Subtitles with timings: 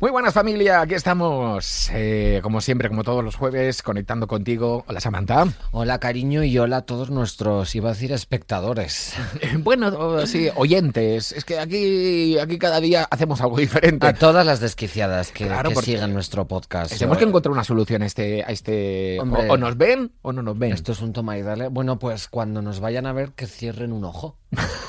[0.00, 4.84] Muy buenas familia, aquí estamos, eh, como siempre, como todos los jueves, conectando contigo.
[4.86, 5.48] Hola Samantha.
[5.72, 9.16] Hola cariño y hola a todos nuestros, iba a decir espectadores.
[9.58, 11.32] bueno, sí, oyentes.
[11.32, 14.06] Es que aquí, aquí cada día hacemos algo diferente.
[14.06, 16.96] A todas las desquiciadas que, claro, que sigan nuestro podcast.
[16.96, 18.44] Tenemos que encontrar una solución a este...
[18.44, 20.74] A este o, nos ven o no nos ven.
[20.74, 21.66] Esto es un toma y dale.
[21.66, 24.38] Bueno, pues cuando nos vayan a ver, que cierren un ojo.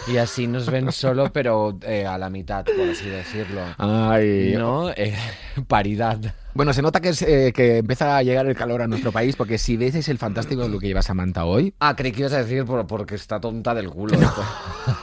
[0.07, 3.61] Y así nos ven solo, pero eh, a la mitad, por así decirlo.
[3.77, 4.53] Ay.
[4.55, 4.89] ¿No?
[4.99, 5.15] Eh,
[5.67, 6.19] paridad.
[6.59, 9.57] Bueno, se nota que, eh, que empieza a llegar el calor a nuestro país, porque
[9.57, 11.73] si ves el fantástico lo que lleva Samantha hoy.
[11.79, 14.19] Ah, creí que ibas a decir porque está tonta del culo.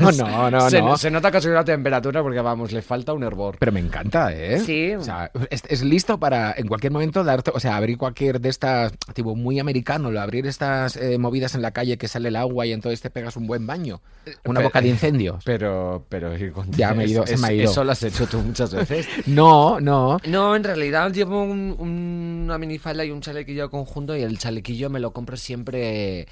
[0.01, 0.69] No, no, no.
[0.69, 0.99] se, no.
[0.99, 3.57] se nota que ha subido la temperatura porque, vamos, le falta un hervor.
[3.59, 4.59] Pero me encanta, ¿eh?
[4.59, 4.95] Sí.
[4.95, 8.93] O sea, es, listo para en cualquier momento darte, o sea, abrir cualquier de estas,
[9.15, 12.73] tipo muy americano, abrir estas eh, movidas en la calle que sale el agua y
[12.73, 14.03] entonces te pegas un buen baño.
[14.45, 15.45] Una boca de incendios.
[15.45, 16.35] Pero, pero,
[16.71, 17.71] ya me he ido, se me ha ido.
[17.71, 19.07] Eso lo has hecho tú muchas veces.
[19.27, 20.19] no, no.
[20.27, 25.01] No, en realidad llevo un, una minifalda y un chalequillo conjunto y el chalequillo me
[25.01, 26.27] lo compro siempre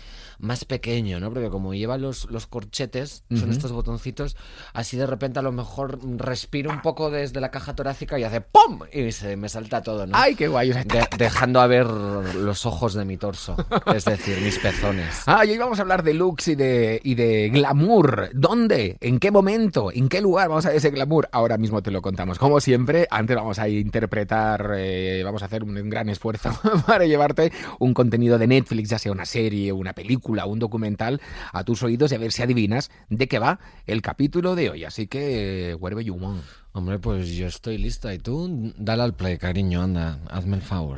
[0.44, 1.32] más pequeño, ¿no?
[1.32, 4.36] Porque como lleva los, los corchetes, son estos botoncitos,
[4.72, 8.40] así de repente a lo mejor respiro un poco desde la caja torácica y hace
[8.40, 8.80] ¡pum!
[8.92, 10.16] Y se me salta todo, ¿no?
[10.16, 10.72] ¡Ay, qué guay!
[11.18, 13.56] dejando a ver los ojos de mi torso,
[13.94, 15.22] es decir, mis pezones.
[15.36, 18.30] Ah, y hoy vamos a hablar de looks y de, y de glamour.
[18.34, 18.98] ¿Dónde?
[19.00, 19.90] ¿En qué momento?
[19.92, 21.28] ¿En qué lugar vamos a ver ese glamour?
[21.32, 22.38] Ahora mismo te lo contamos.
[22.38, 26.50] Como siempre, antes vamos a interpretar, eh, vamos a hacer un, un gran esfuerzo
[26.86, 31.20] para llevarte un contenido de Netflix, ya sea una serie, una película, un documental
[31.52, 34.84] a tus oídos y a ver si adivinas de qué va el capítulo de hoy.
[34.84, 36.42] Así que, you want.
[36.72, 38.12] Hombre, pues yo estoy lista.
[38.12, 40.96] Y tú, dale al play, cariño, anda, hazme el favor.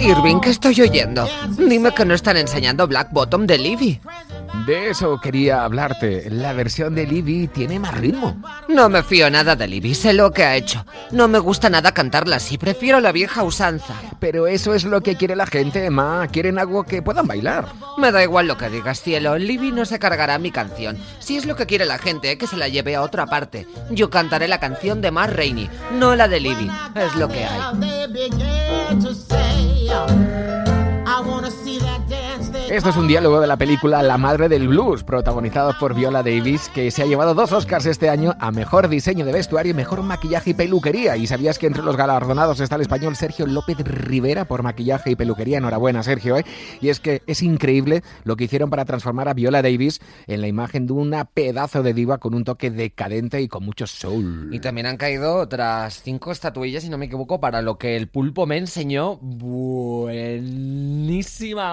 [0.00, 1.26] Irving, ¿qué estoy oyendo?
[1.58, 4.00] Dime que no están enseñando Black Bottom de Livy.
[4.66, 6.28] De eso quería hablarte.
[6.30, 8.42] La versión de Libby tiene más ritmo.
[8.68, 10.84] No me fío nada de Libby, sé lo que ha hecho.
[11.12, 13.94] No me gusta nada cantarla así, prefiero la vieja usanza.
[14.18, 16.26] Pero eso es lo que quiere la gente, Ma.
[16.28, 17.68] Quieren algo que puedan bailar.
[17.96, 19.38] Me da igual lo que digas, cielo.
[19.38, 20.98] Libby no se cargará mi canción.
[21.20, 23.66] Si es lo que quiere la gente, que se la lleve a otra parte.
[23.90, 26.70] Yo cantaré la canción de Matt Rainey, no la de Libby.
[26.94, 27.60] Es lo que hay.
[32.70, 36.68] Esto es un diálogo de la película La Madre del Blues, protagonizado por Viola Davis,
[36.72, 40.04] que se ha llevado dos Oscars este año a Mejor Diseño de Vestuario y Mejor
[40.04, 41.16] Maquillaje y Peluquería.
[41.16, 45.16] ¿Y sabías que entre los galardonados está el español Sergio López Rivera por Maquillaje y
[45.16, 45.58] Peluquería?
[45.58, 46.36] Enhorabuena, Sergio.
[46.36, 46.44] ¿eh?
[46.80, 49.98] Y es que es increíble lo que hicieron para transformar a Viola Davis
[50.28, 53.88] en la imagen de una pedazo de diva con un toque decadente y con mucho
[53.88, 54.48] soul.
[54.52, 58.08] Y también han caído otras cinco estatuillas, si no me equivoco, para lo que el
[58.08, 59.16] pulpo me enseñó.
[59.16, 60.20] Buenísima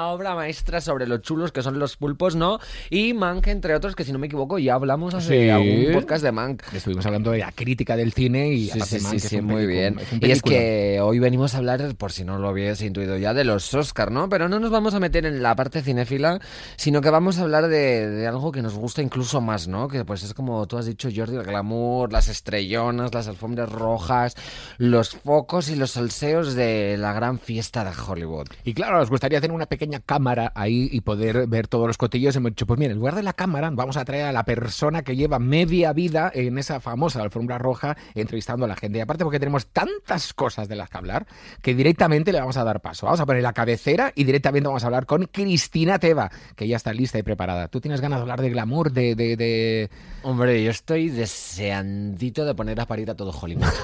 [0.08, 2.60] obra maestra sobre los chulos que son los pulpos, ¿no?
[2.90, 5.50] Y Mank, entre otros, que si no me equivoco, ya hablamos hace Sí.
[5.50, 6.64] algún podcast de Mank.
[6.74, 9.66] Estuvimos hablando de la crítica del cine y Sí, hace sí, que es un muy
[9.68, 10.00] bien.
[10.00, 13.18] es un y es que hoy venimos a hablar, por si no lo habías intuido
[13.18, 14.30] ya, de los Oscar, ¿no?
[14.30, 16.40] Pero no nos vamos a meter en la parte cinéfila,
[16.76, 19.88] sino que vamos a hablar de, de algo que nos gusta incluso más, ¿no?
[19.88, 24.36] Que pues es como tú has dicho, Jordi, el glamour, las estrellonas, las alfombras rojas,
[24.78, 28.48] los focos y los salseos de la gran fiesta de Hollywood.
[28.64, 32.36] Y claro, nos gustaría tener una pequeña cámara ahí y poder ver todos los cotillos.
[32.36, 35.02] Hemos dicho, pues mira, en lugar de la cámara, vamos a traer a la persona
[35.02, 39.00] que lleva media vida en esa famosa alfombra roja entrevistando a la gente.
[39.00, 41.28] Y aparte, porque tenemos tantas cosas de las que hablar,
[41.62, 43.06] que directamente le vamos a dar paso.
[43.06, 46.78] Vamos a poner la cabecera y directamente vamos a hablar con Cristina Teva, que ya
[46.78, 47.68] está lista y preparada.
[47.68, 49.16] ¿Tú tienes ganas de hablar de glamour, de...
[49.16, 49.90] de, de...
[50.24, 53.66] Hombre, yo estoy deseandito de poner a parir a todo Hollywood.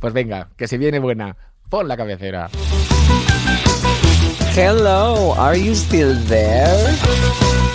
[0.00, 1.36] Pues venga, que se viene buena.
[1.68, 2.48] Pon la cabecera.
[4.52, 7.69] Hello, are you still there?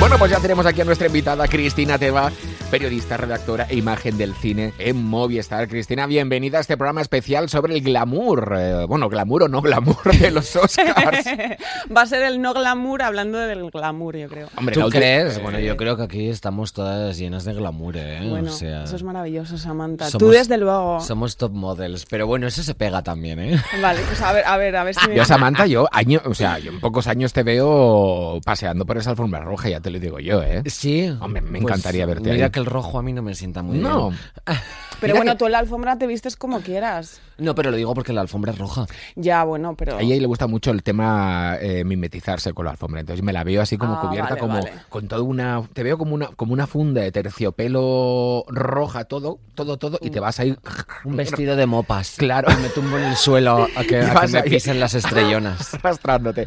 [0.00, 2.30] Bueno, pues ya tenemos aquí a nuestra invitada Cristina Teva,
[2.70, 5.66] periodista, redactora e imagen del cine en Movistar.
[5.66, 8.54] Cristina, bienvenida a este programa especial sobre el glamour.
[8.56, 11.26] Eh, bueno, glamour o no glamour de los Oscars.
[11.94, 14.48] Va a ser el no glamour hablando del glamour, yo creo.
[14.56, 15.36] Hombre, ¿Tú crees?
[15.38, 18.20] eh, Bueno, yo creo que aquí estamos todas llenas de glamour, ¿eh?
[18.30, 20.06] Bueno, o sea, eso es maravilloso, Samantha.
[20.10, 21.00] somos- Tú desde luego.
[21.00, 23.60] Somos top models, pero bueno, eso se pega también, ¿eh?
[23.82, 25.16] Vale, pues a ver, a ver, a ver si me...
[25.16, 29.10] Yo, Samantha, yo, año, o sea, yo en pocos años te veo paseando por esa
[29.10, 30.62] alfombra roja, ya te lo digo yo, ¿eh?
[30.66, 31.08] Sí.
[31.20, 32.50] Hombre, me Pues encantaría verte Mira ahí.
[32.52, 34.10] que el rojo a mí no me sienta muy No.
[34.10, 34.20] bien.
[35.00, 37.20] Pero Mira bueno, que- tú en la alfombra te vistes como quieras.
[37.38, 38.86] No, pero lo digo porque la alfombra es roja.
[39.16, 39.96] Ya, bueno, pero...
[39.96, 43.44] A ella le gusta mucho el tema eh, mimetizarse con la alfombra, entonces me la
[43.44, 44.72] veo así como Ah, cubierta, vale, como vale.
[44.88, 49.76] con toda una, te veo como una como una funda de terciopelo roja, todo, todo,
[49.76, 50.58] todo, y te vas a ir
[51.04, 52.16] Un vestido de mopas.
[52.18, 52.48] Claro.
[52.52, 55.74] Y me tumbo en el suelo a que, a que Vas me pisen las estrellonas.
[55.82, 56.46] arrastrándote.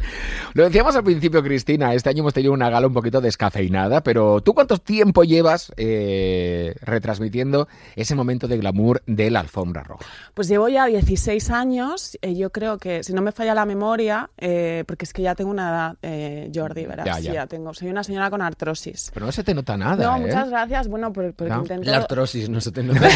[0.54, 4.40] Lo decíamos al principio, Cristina, este año hemos tenido una gala un poquito descafeinada, pero
[4.40, 10.04] ¿tú cuánto tiempo llevas eh, retransmitiendo ese momento de glamour de la alfombra roja?
[10.34, 12.18] Pues llevo ya 16 años.
[12.22, 15.34] eh, yo creo que, si no me falla la memoria, eh, porque es que ya
[15.34, 17.06] tengo una edad, eh, Jordi, verás.
[17.06, 17.46] Ya, sí, ya.
[17.46, 17.72] tengo.
[17.74, 19.10] Soy una señora con artrosis.
[19.14, 20.20] Pero no se te nota nada, no, ¿eh?
[20.20, 20.88] muchas gracias.
[20.88, 21.60] Bueno, por, porque No.
[21.60, 21.90] intento...
[21.90, 23.00] La artrosis, no se te nota.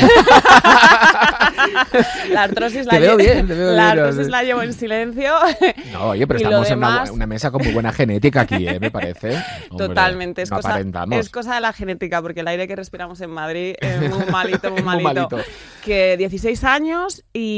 [2.30, 4.72] La artrosis Te la veo lle- bien, te veo la bien, artrosis la llevo en
[4.72, 5.32] silencio.
[5.92, 8.78] No, oye, pero estamos en una, mesa con muy buena genética aquí, ¿eh?
[8.78, 9.36] me parece.
[9.70, 11.18] Hombre, Totalmente, es, no cosa, aparentamos.
[11.18, 14.70] es cosa de la genética, porque el aire que respiramos en Madrid es muy malito,
[14.70, 15.38] muy malito.
[15.84, 17.55] Que 16 años y,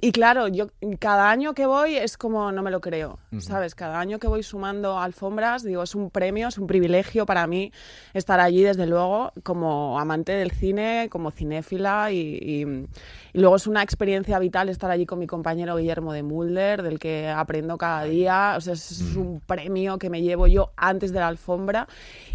[0.00, 0.66] y claro, yo
[0.98, 3.74] cada año que voy es como no me lo creo, ¿sabes?
[3.74, 7.72] Cada año que voy sumando alfombras, digo, es un premio, es un privilegio para mí
[8.12, 12.86] estar allí, desde luego, como amante del cine, como cinéfila y, y-
[13.32, 16.98] y luego es una experiencia vital estar allí con mi compañero Guillermo de Mulder, del
[16.98, 21.12] que aprendo cada día, o sea, es, es un premio que me llevo yo antes
[21.12, 21.86] de la alfombra.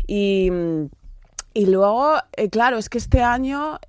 [0.08, 0.52] Y...
[1.52, 3.80] Y luego, eh, claro, es que este año,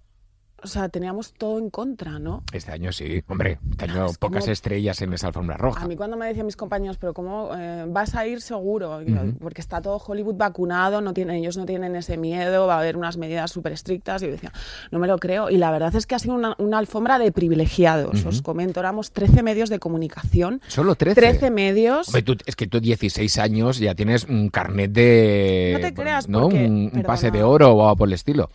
[0.62, 2.42] o sea, teníamos todo en contra, ¿no?
[2.52, 5.84] Este año sí, hombre, este año es pocas como- estrellas en esa alfombra roja.
[5.84, 9.00] A mí cuando me decían mis compañeros, pero ¿cómo eh, vas a ir seguro?
[9.40, 12.96] Porque está todo Hollywood vacunado, no tienen, ellos no tienen ese miedo, va a haber
[12.96, 14.22] unas medidas súper estrictas.
[14.22, 14.52] Y yo decía,
[14.90, 15.50] no me lo creo.
[15.50, 18.24] Y la verdad es que ha sido una, una alfombra de privilegiados.
[18.24, 20.60] Os comento, éramos 13 medios de comunicación.
[20.68, 21.14] Solo 13.
[21.20, 22.08] 13 medios.
[22.08, 25.70] Hombre, tú- es que tú 16 años ya tienes un carnet de...
[25.74, 26.42] No te creas, ¿no?
[26.42, 28.50] porque- un, un pase de oro o algo por el estilo.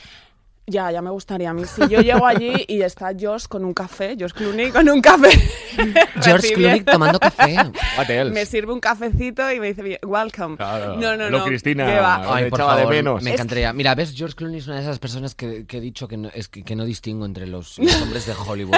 [0.67, 1.63] Ya, ya me gustaría a mí.
[1.65, 5.29] Si yo llego allí y está Josh con un café, Josh Clooney con un café.
[6.23, 7.55] George Clooney tomando café.
[7.97, 8.31] What else?
[8.33, 10.57] me sirve un cafecito y me dice, "Bien, welcome.
[10.57, 10.97] Claro.
[10.97, 11.45] No, no, no.
[11.45, 11.85] Cristina.
[11.85, 12.35] ¿qué va?
[12.35, 13.21] Ay, por de favor, menos.
[13.21, 13.73] me encantaría.
[13.73, 16.29] Mira, ves, George Clooney es una de esas personas que, que he dicho que no,
[16.33, 18.75] es que, que no distingo entre los, los hombres de Hollywood.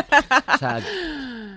[0.54, 0.82] O sea,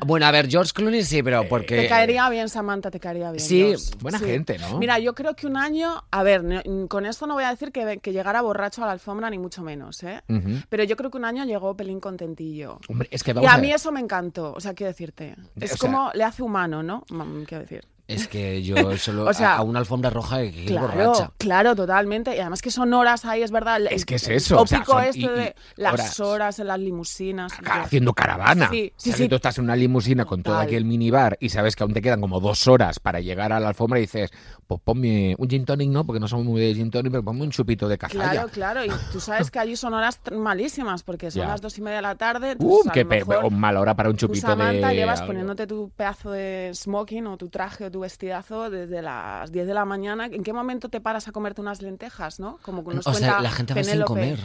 [0.07, 1.77] bueno, a ver, George Clooney sí, pero porque...
[1.77, 3.45] Te caería bien, Samantha, te caería bien.
[3.45, 4.79] Sí, buena gente, ¿no?
[4.79, 6.43] Mira, yo creo que un año, a ver,
[6.89, 9.63] con esto no voy a decir que, que llegara borracho a la alfombra, ni mucho
[9.63, 10.20] menos, ¿eh?
[10.69, 12.79] Pero yo creo que un año llegó pelín contentillo.
[12.89, 15.37] Hombre, es que Y a a mí eso me encantó, o sea, quiero decirte.
[15.57, 17.05] Es O sea- como le hace humano, ¿no?
[17.11, 17.85] Mm, Quiero decir.
[18.09, 21.31] Es que yo solo O sea, a, a una alfombra roja que Claro, borracha.
[21.39, 22.35] claro, totalmente.
[22.35, 23.77] Y además que son horas ahí, es verdad.
[23.77, 26.21] el- Es que es eso, o sea, tópico este y- y de las horas.
[26.21, 26.59] horas.
[26.59, 27.53] en las limusinas.
[27.65, 28.69] Haciendo caravana.
[28.71, 30.67] Sí, sí, O sea, tú estás en una limusina con todo Total.
[30.67, 33.61] aquí el minibar y sabes que aún te quedan como dos horas para llegar a
[33.61, 34.31] la alfombra y dices,
[34.71, 37.43] pues ponme un gin tonic, no, porque no somos muy de gin tonic, pero ponme
[37.43, 38.31] un chupito de cazalla.
[38.31, 38.85] Claro, claro.
[38.85, 41.49] Y tú sabes que allí son horas malísimas porque son Ya.
[41.49, 42.55] las dos y media de la tarde.
[42.55, 44.95] tú, Uh, qué mejor mala hora para un Tú, chupito Samantha, de...
[44.95, 45.33] llevas algo.
[45.33, 49.75] poniéndote tu pedazo de smoking o tu traje o tu vestidazo desde las 10 de
[49.75, 50.27] la mañana.
[50.27, 52.59] ¿En qué momento te paras a comerte unas lentejas, no?
[52.63, 54.39] Como que nos O sea, cuenta la gente va sin comer.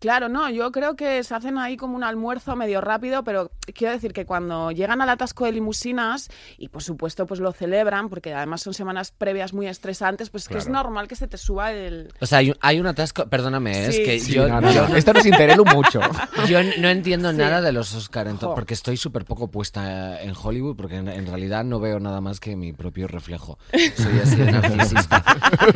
[0.00, 3.92] Claro, no, yo creo que se hacen ahí como un almuerzo medio rápido, pero quiero
[3.94, 8.32] decir que cuando llegan al atasco de limusinas, y por supuesto pues lo celebran, porque
[8.32, 12.12] además son semanas previas muy estresantes, pues que es normal que se te suba el...
[12.20, 13.80] O sea, hay, un- hay un atasco, perdóname, Sí.
[14.02, 14.96] es que Sí, yo, no, no, yo no.
[14.96, 16.00] Esto nos interesa mucho.
[16.48, 17.36] Yo no entiendo Sí.
[17.36, 18.54] nada de los Oscar, ento- Jo.
[18.54, 22.38] porque estoy súper poco puesta en Hollywood, porque en, en realidad no veo nada más
[22.40, 23.58] que mi propio reflejo.
[23.72, 25.24] Soy así de narcisista.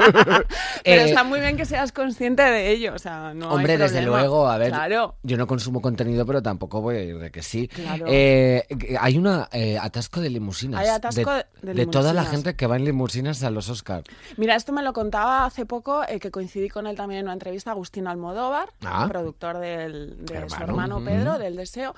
[0.84, 3.78] Pero Eh, está muy bien que seas consciente de ello, o sea, no hay Hombre,
[3.78, 4.11] desde.
[4.20, 5.16] Luego, a ver, Claro.
[5.22, 7.68] yo no consumo contenido, pero tampoco voy a ir de que sí.
[7.68, 8.06] Claro.
[8.08, 8.66] Eh,
[9.00, 10.80] hay una eh, atasco de limusinas.
[10.80, 12.30] Hay atasco de- de toda la limusinas.
[12.30, 14.02] gente que va en limusinas a los Oscar.
[14.36, 17.32] Mira, esto me lo contaba hace poco, eh, que coincidí con él también en una
[17.34, 19.06] entrevista, Agustín Almodóvar, Ah.
[19.08, 21.02] productor del, de su Hermano.
[21.04, 21.94] Pedro, del Deseo,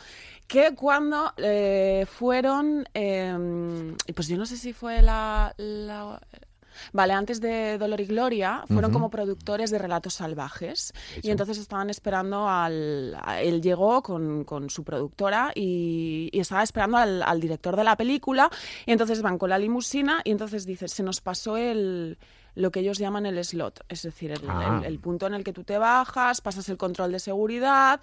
[0.46, 1.32] que cuando
[2.06, 5.54] fueron, eh, pues yo no sé si fue la...
[5.56, 6.20] la-
[6.92, 10.92] Vale, antes de Dolor y Gloria, fueron como productores de Relatos Salvajes.
[11.22, 13.16] Y entonces estaban esperando al.
[13.22, 17.84] a- él llegó con, con su productora y, y estaba esperando al, al director de
[17.84, 18.50] la película.
[18.86, 22.18] Y entonces van con la limusina y entonces dice: Se nos pasó el
[22.54, 24.78] lo que ellos llaman el slot, es decir, el, Ah.
[24.82, 28.00] el- el punto en el que tú te bajas, pasas el control de seguridad.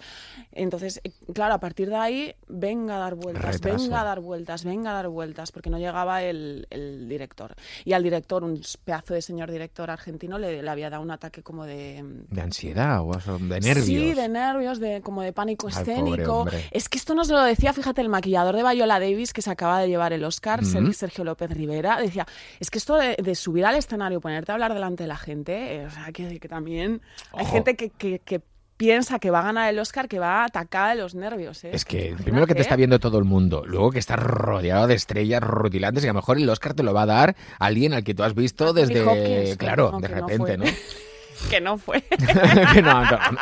[0.52, 3.82] Entonces, eh, claro, a partir de ahí, venga a dar vueltas, Retraso.
[3.84, 7.54] venga a dar vueltas, venga a dar vueltas, porque no llegaba el, el director.
[7.84, 11.42] Y al director, un pedazo de señor director argentino, le, le había dado un ataque
[11.42, 13.86] como de, De ansiedad o de nervios.
[13.86, 16.46] Sí, de nervios, de, como de pánico escénico.
[16.70, 19.80] Es que esto nos lo decía, fíjate, el maquillador de Viola Davis que se acaba
[19.80, 20.62] de llevar el Oscar.
[20.92, 21.98] Sergio López Rivera.
[22.00, 22.26] Decía,
[22.60, 25.76] es que esto de, de subir al escenario, ponerte a hablar delante de la gente,
[25.76, 27.00] eh, o sea, que, que también
[27.32, 28.40] hay gente que, que- que
[28.76, 31.62] piensa que va a ganar el Oscar, que va atacada de los nervios.
[31.62, 31.70] ¿eh?
[31.72, 32.22] Es que Imagínate.
[32.24, 36.02] primero que te está viendo todo el mundo, luego que estás rodeado de estrellas rutilantes
[36.04, 38.24] y a lo mejor el Oscar te lo va a dar alguien al que tú
[38.24, 39.02] has visto desde...
[39.02, 40.58] Hopkins, claro, de repente.
[40.58, 40.64] ¿no?
[41.50, 42.02] Que no fue.
[42.72, 42.90] que no,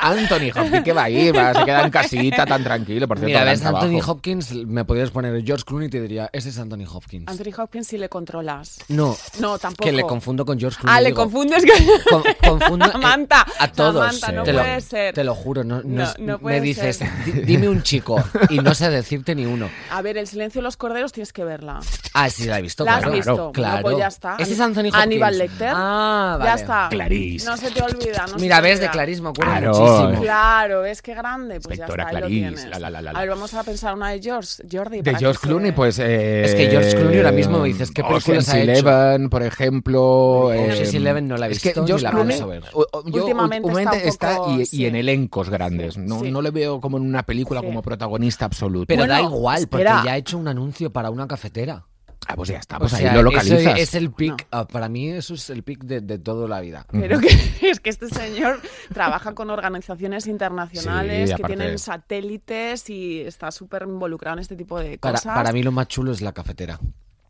[0.00, 3.44] Anthony Hopkins, que va ahí, va, se queda en casita tan tranquilo, por cierto, Mira,
[3.44, 4.12] ves Anthony trabajo.
[4.12, 7.28] Hopkins, me podrías poner George Clooney y te diría, ese es Anthony Hopkins.
[7.28, 8.78] Anthony Hopkins si le controlas.
[8.88, 9.84] No, No, tampoco.
[9.84, 10.96] que le confundo con George Clooney.
[10.96, 11.64] Ah, le digo, confundes
[12.08, 13.94] con- confundo eh, Samantha, a todos.
[14.16, 15.14] Samantha, no te, lo, puede ser.
[15.14, 17.08] te lo juro, no, no No, es- no me dices, ser.
[17.24, 19.68] "Di- dime un chico y no sé decirte ni uno.
[19.90, 21.80] A ver, El silencio de los corderos tienes que verla.
[22.14, 23.12] Ah, sí, la he visto, ¿La has claro.
[23.16, 23.52] visto?
[23.52, 23.82] Claro.
[23.82, 24.36] Bueno, pues ya está.
[24.38, 24.94] Ese es Anthony Hopkins.
[25.02, 25.72] Aníbal Lecter.
[25.74, 26.50] Ah, vale.
[26.50, 26.88] Ya está.
[26.90, 27.46] Clarice.
[27.46, 28.26] No se te olvida.
[28.30, 28.88] No Mira, ves, de.
[28.90, 29.74] Clarice me acuerdo Claro.
[29.78, 30.22] muchísimo.
[30.22, 31.60] Claro, ¿ves qué grande?
[31.60, 32.70] Pues Inspectora ya está, ahí lo Clarice, tienes.
[32.70, 33.10] la, la, la, la.
[33.18, 34.96] A ver, vamos a pensar una de George, Jordi.
[34.98, 35.98] De para que George se- Clooney, pues...
[35.98, 38.70] Eh, Es que George Clooney ahora mismo me dices, ¿qué películas Ocean's ha hecho?
[38.72, 40.40] Eleven, por ejemplo...
[40.46, 42.62] Ocean's eh, Eleven no la he es que visto ni George la Clooney, pienso ver.
[42.72, 44.86] o- o- yo Últimamente últimamente está un poco- y, y sí.
[44.86, 45.96] en elencos grandes.
[45.96, 46.30] No, Sí.
[46.30, 47.66] no le veo como en una película Sí.
[47.66, 48.86] como protagonista absoluto.
[48.86, 50.02] Pero da Bueno, igual, porque espera.
[50.04, 51.84] ya ha hecho un anuncio para una cafetera.
[52.26, 53.60] Ah, pues ya está, O pues sea, ahí lo localizas.
[53.60, 56.60] eso es el pick, ah, para mí eso es el pick de, de toda la
[56.60, 56.86] vida.
[56.92, 57.28] Pero que
[57.62, 58.60] es que este señor
[58.92, 64.78] trabaja con organizaciones internacionales Sí, que tienen satélites y está súper involucrado en este tipo
[64.78, 65.34] de Para, cosas.
[65.34, 66.78] para mí lo más chulo es la cafetera.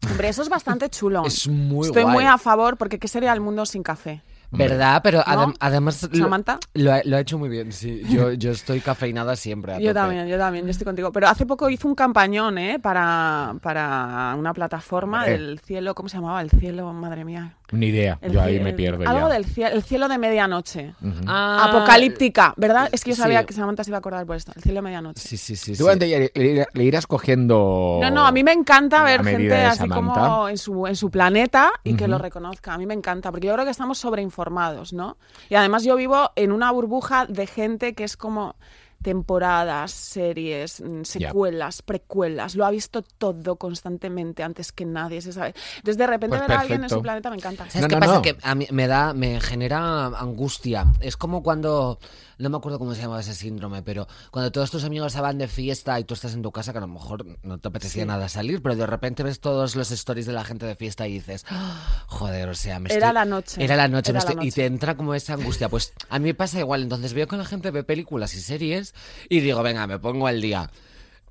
[0.08, 1.22] Hombre, eso es bastante chulo.
[1.26, 2.14] Es muy Estoy guay.
[2.14, 4.22] muy a favor porque ¿qué sería el mundo sin café?
[4.52, 5.00] ¿Verdad?
[5.02, 5.54] Pero adem- ¿No?
[5.60, 6.58] además ¿Samantha?
[6.74, 8.02] lo ha, lo ha hecho muy bien, sí.
[8.08, 9.80] Yo, yo estoy cafeinada siempre.
[9.80, 11.12] Yo también, yo también, yo estoy contigo.
[11.12, 12.78] Pero hace poco hizo un campañón, ¿eh?
[12.80, 16.42] Para, para una plataforma del cielo, ¿cómo se llamaba?
[16.42, 17.54] El cielo, madre mía.
[17.72, 19.34] Ni idea, El yo ahí me pierdo Algo ya.
[19.34, 20.94] del cielo, el cielo de medianoche.
[21.26, 22.88] Ah, Apocalíptica, ¿verdad?
[22.92, 23.46] Es que yo sabía sí.
[23.46, 24.52] que Samantha se iba a acordar por esto.
[24.56, 25.26] El cielo de medianoche.
[25.26, 25.76] Sí, sí, sí.
[25.76, 25.90] Tú sí.
[25.90, 27.98] antes le, le- le irás cogiendo...
[28.02, 30.20] No, no, a mí me encanta ver gente así Samantha.
[30.20, 32.74] como en su, en su planeta y que lo reconozca.
[32.74, 35.16] A mí me encanta, porque yo creo que estamos sobreinformados, ¿no?
[35.48, 38.56] Y además yo vivo en una burbuja de gente que es como
[39.02, 45.54] temporadas, series, mm, secuelas, precuelas, lo ha visto todo constantemente antes que nadie, se sabe.
[45.76, 47.64] Entonces de repente Pues ver a alguien en su planeta me encanta.
[47.70, 48.14] ¿Sabes No, qué no, pasa?
[48.14, 48.22] no.
[48.22, 50.86] Que a mí me da, me genera angustia.
[51.00, 51.98] Es como cuando,
[52.40, 55.46] no me acuerdo cómo se llamaba ese síndrome, pero cuando todos tus amigos van de
[55.48, 58.08] fiesta y tú estás en tu casa, que a lo mejor no te apetecía Sí.
[58.08, 61.12] nada salir, pero de repente ves todos los stories de la gente de fiesta y
[61.14, 63.62] dices, "Ah, joder, o sea, me Era estoy- la noche.
[63.64, 64.60] Era la noche, me Era la estoy- y noche.
[64.62, 65.68] te entra como esa angustia.
[65.68, 68.94] Pues a mí me pasa igual, entonces veo que la gente ve películas y series
[69.28, 70.70] y digo, venga, me pongo al día.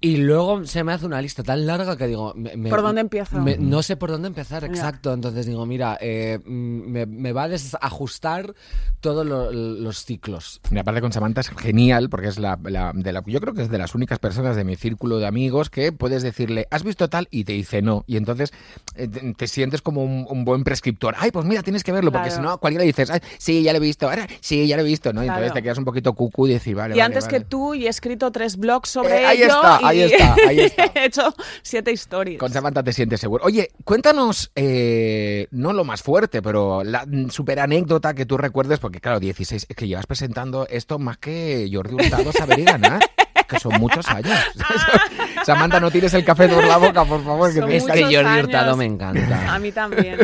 [0.02, 2.34] Y luego se me hace una lista tan larga que digo...
[2.34, 3.38] me- me- ¿Por dónde empiezo?
[3.40, 5.12] me- no sé por dónde empezar, exacto.
[5.14, 6.52] Entonces digo, mira, eh, mm,
[6.90, 8.54] me, me va a desajustar
[9.02, 10.62] todos lo- los ciclos.
[10.72, 13.64] Y aparte con Samantha es genial porque es la, la- de la- yo creo que
[13.64, 17.10] es de las únicas personas de mi círculo de amigos que puedes decirle, ¿has visto
[17.10, 17.28] tal?
[17.30, 18.06] Y te dice no.
[18.08, 18.54] Y entonces
[18.96, 21.16] eh, te, te sientes como un, un buen prescriptor.
[21.18, 22.42] Ay, pues mira, tienes que verlo, porque Claro.
[22.42, 24.78] si no, a cualquiera le dices, "Ay, sí, ya lo he visto, ahora sí, ya
[24.78, 25.24] lo he visto, ¿no?
[25.24, 27.40] Y entonces te quedas un poquito cucú y decir, vale, y vale, antes vale".
[27.40, 30.36] que tú, y he escrito tres blogs sobre Eh, ahí ello está, y ahí está,
[30.48, 30.92] ahí está.
[30.96, 32.40] he hecho siete historias.
[32.40, 33.44] Con Samantha te sientes seguro.
[33.46, 39.00] Oye, cuéntanos, eh, no lo más fuerte, pero la super anécdota que tú recuerdes, porque
[39.02, 43.00] claro, 16, es que llevas presentando esto más que Jordi Hurtado saber y ganar,
[43.48, 44.38] que son muchos años.
[45.46, 47.52] Samantha, no tires el café por la boca, por favor.
[47.54, 48.46] Que Es está- que Jordi años.
[48.46, 49.54] Hurtado me encanta.
[49.54, 50.20] A mí también.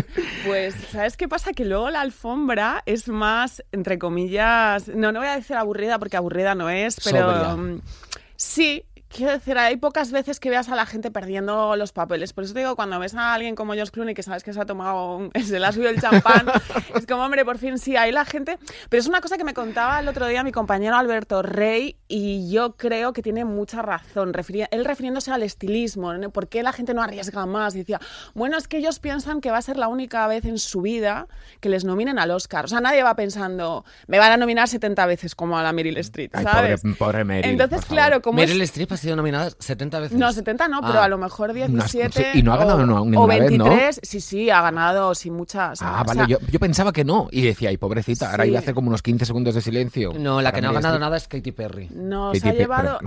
[0.45, 1.51] Pues, ¿sabes qué pasa?
[1.53, 6.17] Que luego la alfombra es más, entre comillas, no, no voy a decir aburrida porque
[6.17, 7.55] aburrida no es, pero Sobria.
[7.55, 7.81] mm,
[8.35, 8.83] sí.
[9.15, 12.33] Quiero decir, hay pocas veces que veas a la gente perdiendo los papeles.
[12.33, 14.59] Por eso te digo, cuando ves a alguien como George Clooney, que sabes que se
[14.59, 16.47] ha tomado, un- se le ha subido el champán,
[16.95, 18.57] es como, hombre, por fin sí, hay la gente.
[18.89, 22.51] Pero es una cosa que me contaba el otro día mi compañero Alberto Rey, y
[22.51, 24.33] yo creo que tiene mucha razón.
[24.33, 26.29] Refería- él refiriéndose al estilismo, ¿no?
[26.31, 27.73] ¿por qué la gente no arriesga más?
[27.75, 28.01] Y decía,
[28.33, 31.27] bueno, es que ellos piensan que va a ser la única vez en su vida
[31.61, 32.65] que les nominen al Oscar.
[32.65, 35.95] O sea, nadie va pensando, me van a nominar 70 veces como a la Meryl
[35.97, 36.81] Streep, Ay, ¿sabes?
[36.81, 40.17] pobre, pobre Meryl, Entonces, claro, como es- Meryl Streep ha sido nominada 70 veces.
[40.19, 41.05] no, 70 no, pero Ah.
[41.05, 42.31] a lo mejor Unas- 17.
[42.33, 43.63] sí, y no ha ganado o, no- ni o una vez, ¿no?
[43.65, 43.99] 23.
[44.03, 45.81] Sí, sí, ha ganado sin muchas.
[45.81, 47.27] Ah, o vale, sea, yo, yo pensaba que no.
[47.31, 48.49] Y decía, ay, pobrecita, ahora Sí.
[48.49, 50.11] iba a hacer como unos 15 segundos de silencio.
[50.17, 51.01] No, la que no ha ganado Streep.
[51.01, 51.89] nada es Katy Perry.
[51.93, 52.99] No, Katy se ha Pe- llevado.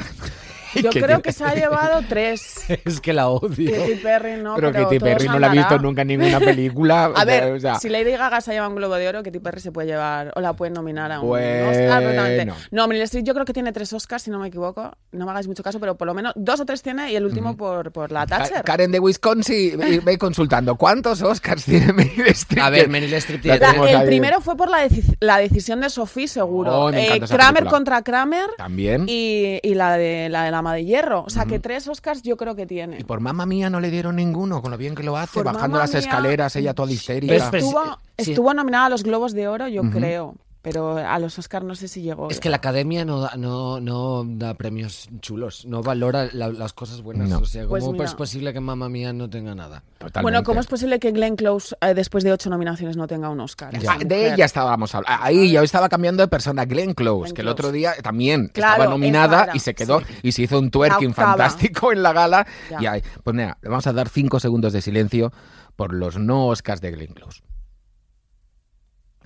[0.75, 2.65] Yo ¿Qué creo que se ha llevado tres.
[2.85, 3.71] es que la odio.
[3.73, 7.05] Katy Perry no, pero pero, Katy Perry no la he visto nunca en ninguna película.
[7.17, 9.61] A ver, o sea, si Lady Gaga se lleva un Globo de Oro, Katy Perry
[9.61, 11.71] se puede llevar o la pueden nominar a un Bueno.
[11.71, 12.03] Oscar.
[12.03, 12.53] perfectamente.
[12.71, 14.93] No, Meryl Streep yo creo que tiene tres Oscars, si no me equivoco.
[15.13, 17.25] No me hagáis mucho caso, pero por lo menos dos o tres tiene y el
[17.25, 18.63] último por, por la Thatcher.
[18.65, 20.77] Karen de Wisconsin, ve consultando.
[20.77, 22.63] ¿Cuántos Oscars tiene Meryl Streep?
[22.63, 23.59] A ver, Meryl Streep tiene...
[23.59, 24.07] La- el ahí.
[24.07, 26.73] primero fue por la, deci- la decisión de Sophie, seguro.
[26.73, 27.71] Oh, me Eh, Kramer película.
[27.71, 29.05] contra Kramer También.
[29.09, 31.25] y, y la de la de la de hierro.
[31.25, 32.99] O sea que tres Oscars yo creo que tiene.
[32.99, 35.45] Y por mamá mía no le dieron ninguno, con lo bien que lo hace, Por
[35.45, 37.33] bajando las Mía, escaleras, ella toda histérica.
[37.33, 37.43] ¿Ves?
[37.53, 37.85] Estuvo,
[38.19, 38.31] sí.
[38.31, 40.35] estuvo nominada a los Globos de Oro, yo creo.
[40.63, 42.29] Pero a los Oscars no sé si llegó.
[42.31, 46.73] Es que la academia no da, no, no da premios chulos, no valora la- las
[46.73, 47.29] cosas buenas.
[47.29, 47.39] No.
[47.39, 48.05] O sea, ¿cómo Pues mira.
[48.05, 49.83] es posible que Mamma Mía no tenga nada?
[49.99, 50.23] Totalmente.
[50.23, 53.41] Bueno, ¿cómo es posible que Glenn Close, eh, después de ocho nominaciones, no tenga un
[53.41, 53.71] Oscar?
[53.75, 55.23] Ah, Esa de ella estábamos hablando.
[55.25, 56.65] Ahí yo estaba cambiando de persona.
[56.65, 60.07] Glenn Close, Glenn que el otro día también Claro, estaba nominada y se quedó sí.
[60.25, 62.47] y se hizo un twerking fantástico en la gala.
[62.71, 62.81] Ya.
[62.83, 65.33] Y ahí, pues mira, le vamos a dar cinco segundos de silencio
[65.77, 67.43] por los no Oscars de Glenn Close.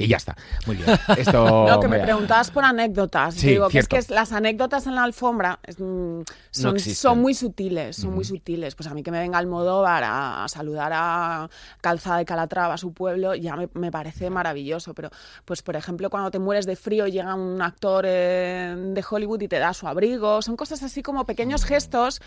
[0.02, 0.36] Y ya está.
[0.66, 0.88] Muy bien.
[1.16, 1.66] Esto.
[1.72, 3.34] No, que me preguntabas por anécdotas.
[3.34, 7.34] Sí, Digo, que es que las anécdotas en la alfombra es, mm, son, son muy
[7.34, 8.74] sutiles, son muy sutiles.
[8.74, 11.48] Pues a mí que me venga Almodóvar a, a saludar a
[11.80, 14.94] Calzada de Calatrava, a su pueblo, ya me, me parece maravilloso.
[14.94, 15.10] Pero,
[15.44, 19.48] pues por ejemplo, cuando te mueres de frío llega un actor eh, de Hollywood y
[19.48, 22.20] te da su abrigo, son cosas así como pequeños gestos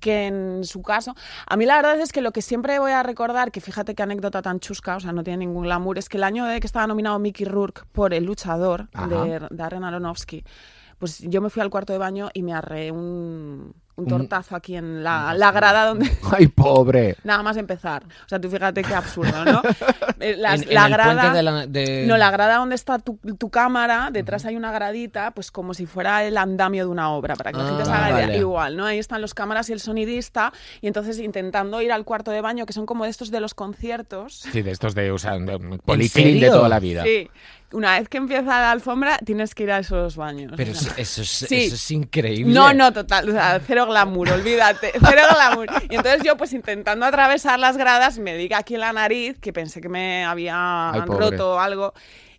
[0.00, 1.14] que en su caso...
[1.46, 4.02] A mí la verdad es que lo que siempre voy a recordar, que fíjate qué
[4.02, 6.66] anécdota tan chusca, o sea, no tiene ningún glamour, es que el año de que
[6.66, 9.06] estaba nominado Mickey Rourke por El luchador Ajá.
[9.06, 10.44] de Darren Aronofsky,
[10.98, 14.74] pues yo me fui al cuarto de baño y me arreé un, un tortazo aquí
[14.76, 16.10] en la, la grada donde...
[16.36, 17.16] Ay, pobre.
[17.24, 18.04] Nada más empezar.
[18.04, 19.62] O sea, tú fíjate qué absurdo, ¿no?
[20.20, 21.14] Eh, En- la grada...
[21.14, 24.70] puente de la- de- No, la grada donde está tu, tu cámara, detrás hay una
[24.70, 27.90] gradita, pues como si fuera el andamio de una obra, para que la gente se
[27.90, 28.38] Ah, haga vale.
[28.38, 28.86] igual, ¿no?
[28.86, 32.66] Ahí están los cámaras y el sonidista, y entonces intentando ir al cuarto de baño,
[32.66, 34.34] que son como de estos de los conciertos.
[34.52, 37.02] Sí, de estos de usar de- policlín de toda la vida.
[37.02, 37.28] Sí.
[37.72, 40.52] Una vez que empieza la alfombra, tienes que ir a esos baños.
[40.58, 41.64] Pero O sea, eso, eso es, Sí.
[41.64, 42.52] eso es increíble.
[42.52, 45.68] No, no, total, o sea, cero glamour, olvídate, cero glamour.
[45.90, 49.52] Y entonces yo, pues intentando atravesar las gradas, me di aquí en la nariz, que
[49.52, 51.92] pensé que me había Ay, roto algo.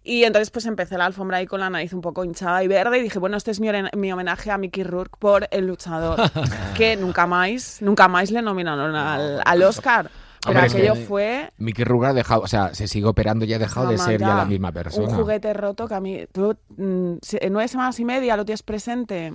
[0.06, 3.00] Y entonces pues empecé la alfombra ahí con la nariz un poco hinchada y verde
[3.00, 6.20] y dije, bueno, este es mi, homenaje a Mickey Rourke por El Luchador,
[6.76, 10.12] que nunca más, nunca más le nominaron al, al Oscar.
[10.46, 13.46] Pero Hombre, es aquello que- fue Mickey Rourke ha dejado, o sea, se sigue operando
[13.46, 14.36] y ha dejado de ser ya ya.
[14.36, 15.08] la misma persona.
[15.08, 16.26] Un juguete roto que a mí.
[16.34, 19.34] Tú, mm, en nueve semanas y media lo tienes presente.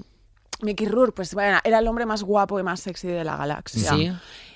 [0.62, 3.90] Mickey Rourke, pues bueno, era el hombre más guapo y más sexy de la galaxia.
[3.92, 4.12] Sí.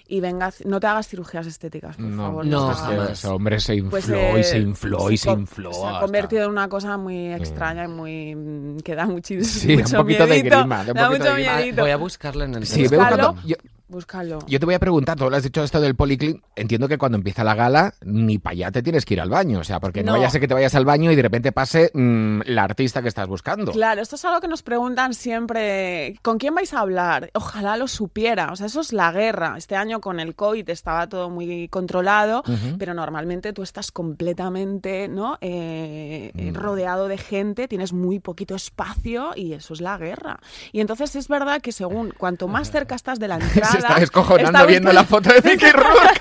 [0.09, 2.45] Y venga, no te hagas cirugías estéticas, por No, favor.
[2.47, 3.11] no, jamás.
[3.13, 5.73] ese hombre se infló Pues, y eh, se infló y se infló.
[5.73, 8.35] Se ha hasta- convertido en una cosa muy extraña y muy.
[8.35, 11.43] mm, que da muchis- Sí, un poquito de grima, da un da poquito mucho de
[11.43, 11.57] grima.
[11.57, 11.83] miedito.
[11.83, 13.17] Voy a buscarla en el Sí, Búscalo.
[13.33, 13.57] cuando- yo,
[13.93, 14.39] Búscalo.
[14.47, 17.19] yo te voy a preguntar, tú lo has dicho esto del policlín, entiendo que cuando
[17.19, 20.03] empieza la gala ni para allá te tienes que ir al baño, o sea, porque
[20.03, 22.65] no, vaya a ser que te vayas al baño y de repente pase mm, la
[22.65, 23.73] artista que estás buscando.
[23.73, 26.17] Claro, esto es algo que nos preguntan siempre.
[26.23, 27.31] ¿Con quién vais a hablar?
[27.35, 28.51] Ojalá lo supiera.
[28.53, 29.55] O sea, eso es la guerra.
[29.57, 32.43] Este año con el COVID estaba todo muy controlado,
[32.79, 34.63] pero normalmente tú estás completamente
[35.09, 35.39] ¿no?
[35.41, 40.39] Eh, eh, rodeado de gente, tienes muy poquito espacio y eso es la guerra.
[40.73, 43.82] Y entonces es verdad que según cuanto más cerca estás de la entrada...
[43.89, 46.19] Está descojonando está viendo la foto de Mickey Rourke.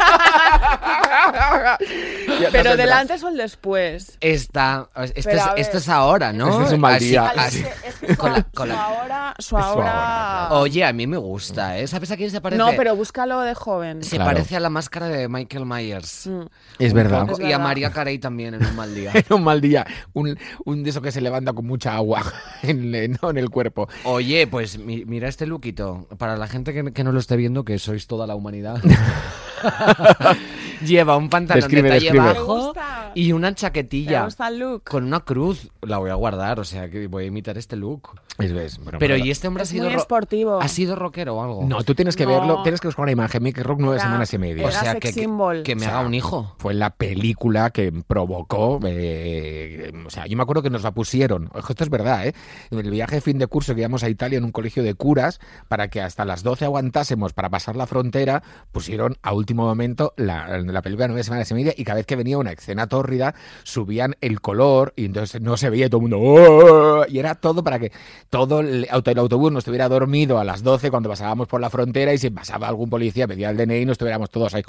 [2.51, 4.17] Pero del antes o el después.
[4.21, 6.49] Esta, esto, Pero es, esto ahora, ¿no?
[6.49, 7.27] Este es un mal día.
[7.35, 7.63] Así-
[8.09, 9.33] es con la- su con la- ahora...
[9.39, 10.49] Su su ahora...
[10.51, 11.87] Oye, a mí me gusta, ¿eh?
[11.87, 12.57] ¿Sabes a quién se parece?
[12.57, 14.03] No, pero búscalo de joven.
[14.03, 14.31] Se Claro.
[14.31, 16.27] parece a la máscara de Michael Myers.
[16.27, 16.41] Mm.
[16.79, 17.21] Es verdad.
[17.27, 17.41] poco.
[17.41, 17.59] Es Y a.
[17.59, 19.11] María Carey también en un mal día.
[19.13, 22.23] Era un mal día, un, un de eso que se levanta con mucha agua
[22.63, 23.87] en, en- no, en el cuerpo.
[24.03, 26.07] Oye, pues mi- mira este lookito.
[26.17, 28.81] Para la gente que, que no lo esté viendo, que sois toda la humanidad.
[30.85, 32.73] Lleva un pantalón Describe, de talle bajo
[33.13, 34.83] y una ¿Te chaquetilla gusta el look?
[34.83, 35.69] con una cruz.
[35.81, 38.09] La voy a guardar, o sea que voy a imitar este look.
[38.39, 40.59] Es, ves, bueno, Pero ¿y este hombre ha sido muy ro- esportivo.
[40.59, 41.65] ¿Ha sido rockero o algo?
[41.67, 42.31] No, tú tienes que No.
[42.31, 43.43] verlo, tienes que buscar una imagen.
[43.43, 44.65] Mickey Rourke nueve Era- semanas y media.
[44.65, 46.55] o sea que, que, me O sea, haga un hijo.
[46.57, 48.79] fue la película que provocó.
[48.85, 51.49] eh, o sea, yo me acuerdo que nos la pusieron.
[51.53, 52.33] Ojo, Esto es verdad, ¿eh?
[52.71, 54.95] En el viaje de fin de curso que íbamos a Italia en un colegio de
[54.95, 60.57] curas, para que hasta las 12 aguantásemos para pasar la frontera, pusieron a momento la,
[60.59, 64.15] la película Nueve Semanas y Media y cada vez que venía una escena tórrida subían
[64.21, 66.19] el color y entonces no se veía todo el mundo.
[66.19, 67.91] "Oh", Y era todo para que
[68.29, 71.69] todo el, auto, el autobús no estuviera dormido a las 12 cuando pasábamos por la
[71.69, 74.63] frontera y si pasaba algún policía pedía el DNI y no estuviéramos todos ahí.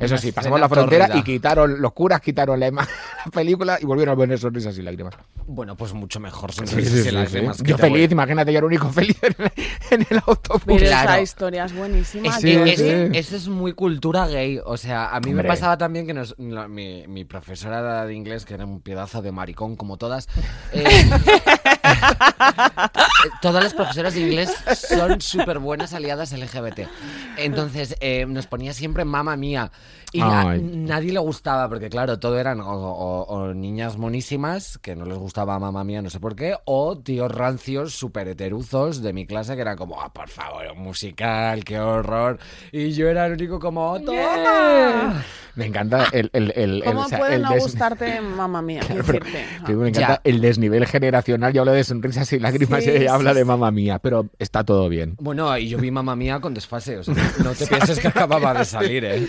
[0.00, 1.20] Eso sí, pasamos la frontera tórrida.
[1.20, 2.86] y quitaron, los curas quitaron la, la
[3.32, 5.14] película y volvieron a poner sonrisas y lágrimas.
[5.46, 6.52] Bueno, pues mucho mejor.
[6.52, 7.64] sin Sí, risas sí, y sí, lágrimas, sí.
[7.66, 9.52] Yo voy- feliz, imagínate, yo era el único feliz en el,
[9.90, 10.62] en el autobús.
[10.66, 11.10] Pero Claro.
[11.10, 12.28] esa historia es buenísima.
[12.28, 12.64] Es Sí, que tío.
[12.64, 13.18] ese, sí.
[13.18, 14.60] ese es muy cultura gay.
[14.64, 15.42] O sea, a mí Hombre.
[15.44, 19.22] me pasaba también que nos- la- mi, mi profesora de inglés, que era un pedazo
[19.22, 20.28] de maricón como todas,
[20.72, 20.84] eh,
[23.42, 24.52] Todas las profesoras de inglés
[24.88, 26.88] son súper buenas aliadas LGBT.
[27.36, 29.70] Entonces, eh, nos ponía siempre mamá mía.
[30.12, 34.96] Y a nadie le gustaba, porque claro, todo eran o, o- o niñas monísimas, que
[34.96, 39.12] no les gustaba mamá mía, no sé por qué, o tíos rancios, súper heteruzos de
[39.12, 42.40] mi clase, que eran como, ah, por favor, un musical, qué horror.
[42.72, 45.22] Y yo era el único como, ¡toma!
[45.54, 48.62] Me encanta el, el, el, el- ¿Cómo o sea, puede el no des- gustarte, mamá
[48.62, 48.80] mía?
[48.90, 50.20] Claro, pero me encanta Ya.
[50.24, 51.52] el desnivel generacional.
[51.52, 53.48] Yo de sonrisas y lágrimas Sí, y ella habla sí, de sí.
[53.48, 55.16] mamá mía, pero está todo bien.
[55.20, 58.54] Bueno, y yo vi mamá mía con desfase, o sea, no te pienses que acababa
[58.54, 59.28] de salir, ¿eh?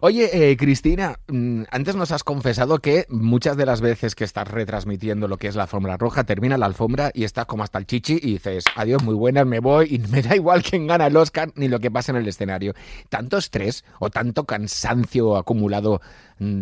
[0.00, 4.48] Oye, eh, Cristina, mm, antes nos has confesado que muchas de las veces que estás
[4.48, 7.86] retransmitiendo lo que es la alfombra roja, termina la alfombra y estás como hasta el
[7.86, 11.16] chichi y dices, adiós, muy buenas, me voy y me da igual quién gana el
[11.16, 12.74] Oscar ni lo que pasa en el escenario.
[13.08, 16.00] ¿Tanto estrés o tanto cansancio acumulado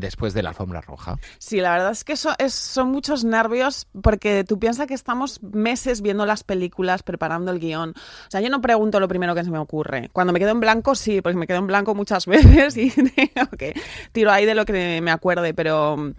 [0.00, 1.18] después de la alfombra roja?
[1.38, 5.42] Sí, la verdad es que eso es- son muchos nervios porque tú piensas que estamos
[5.42, 7.90] meses viendo las películas, preparando el guion.
[7.90, 10.10] O sea, yo no pregunto lo primero que se me ocurre.
[10.12, 12.26] Cuando me quedo en blanco, sí, porque me quedo en blanco muchas
[12.66, 12.92] veces y
[14.12, 16.12] tiro ahí de lo que me acuerde, pero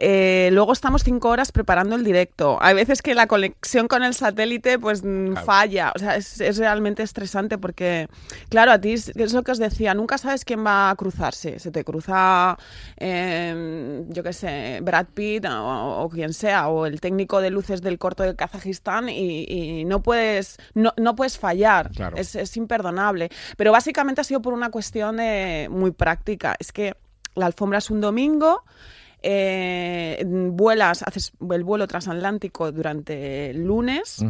[0.00, 2.58] eh, luego estamos cinco horas preparando el directo.
[2.60, 5.46] Hay veces que la conexión con el satélite pues mm, Claro.
[5.46, 5.92] falla.
[5.94, 8.08] O sea, es, es realmente estresante porque,
[8.48, 11.58] claro, a ti es, es lo que os decía, nunca sabes quién va a cruzarse.
[11.58, 12.56] Se te cruza,
[12.96, 17.82] eh, yo qué sé, Brad Pitt o, o quien sea, o el técnico de luces
[17.82, 21.90] del corto de Kazajistán y, y no puedes no, no puedes fallar.
[21.90, 22.16] Claro.
[22.16, 23.28] Es, es imperdonable.
[23.56, 26.56] Pero básicamente ha sido por una cuestión de- muy práctica.
[26.58, 26.94] Es que
[27.34, 28.64] la alfombra es un domingo.
[29.22, 34.24] Eh, vuelas, haces el vuelo transatlántico durante el lunes,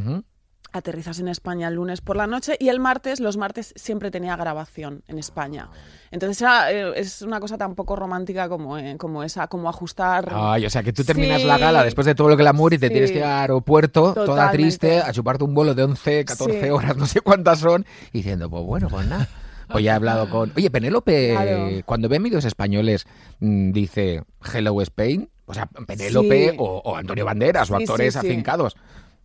[0.73, 4.37] aterrizas en España el lunes por la noche y el martes, los martes siempre tenía
[4.37, 5.69] grabación en España.
[6.13, 10.31] Entonces era, eh, es una cosa tan poco romántica como, eh, como esa, como ajustar...
[10.33, 11.47] Ay, o sea, que tú terminas Sí.
[11.49, 12.93] la gala después de todo lo que la y te Sí.
[12.93, 16.71] tienes que ir al aeropuerto, toda triste, a chuparte un vuelo de 11, 14 Sí.
[16.71, 19.29] horas, no sé cuántas son, y diciendo, pues bueno, pues nada.
[19.71, 20.53] Pues ya he hablado con...
[20.57, 21.69] Oye, Penélope, Claro.
[21.87, 23.07] cuando ve medios españoles,
[23.41, 26.57] mm, dice Hello Spain, o sea, Penélope Sí.
[26.59, 28.19] o, o Antonio Banderas o Sí, actores sí.
[28.19, 28.77] afincados.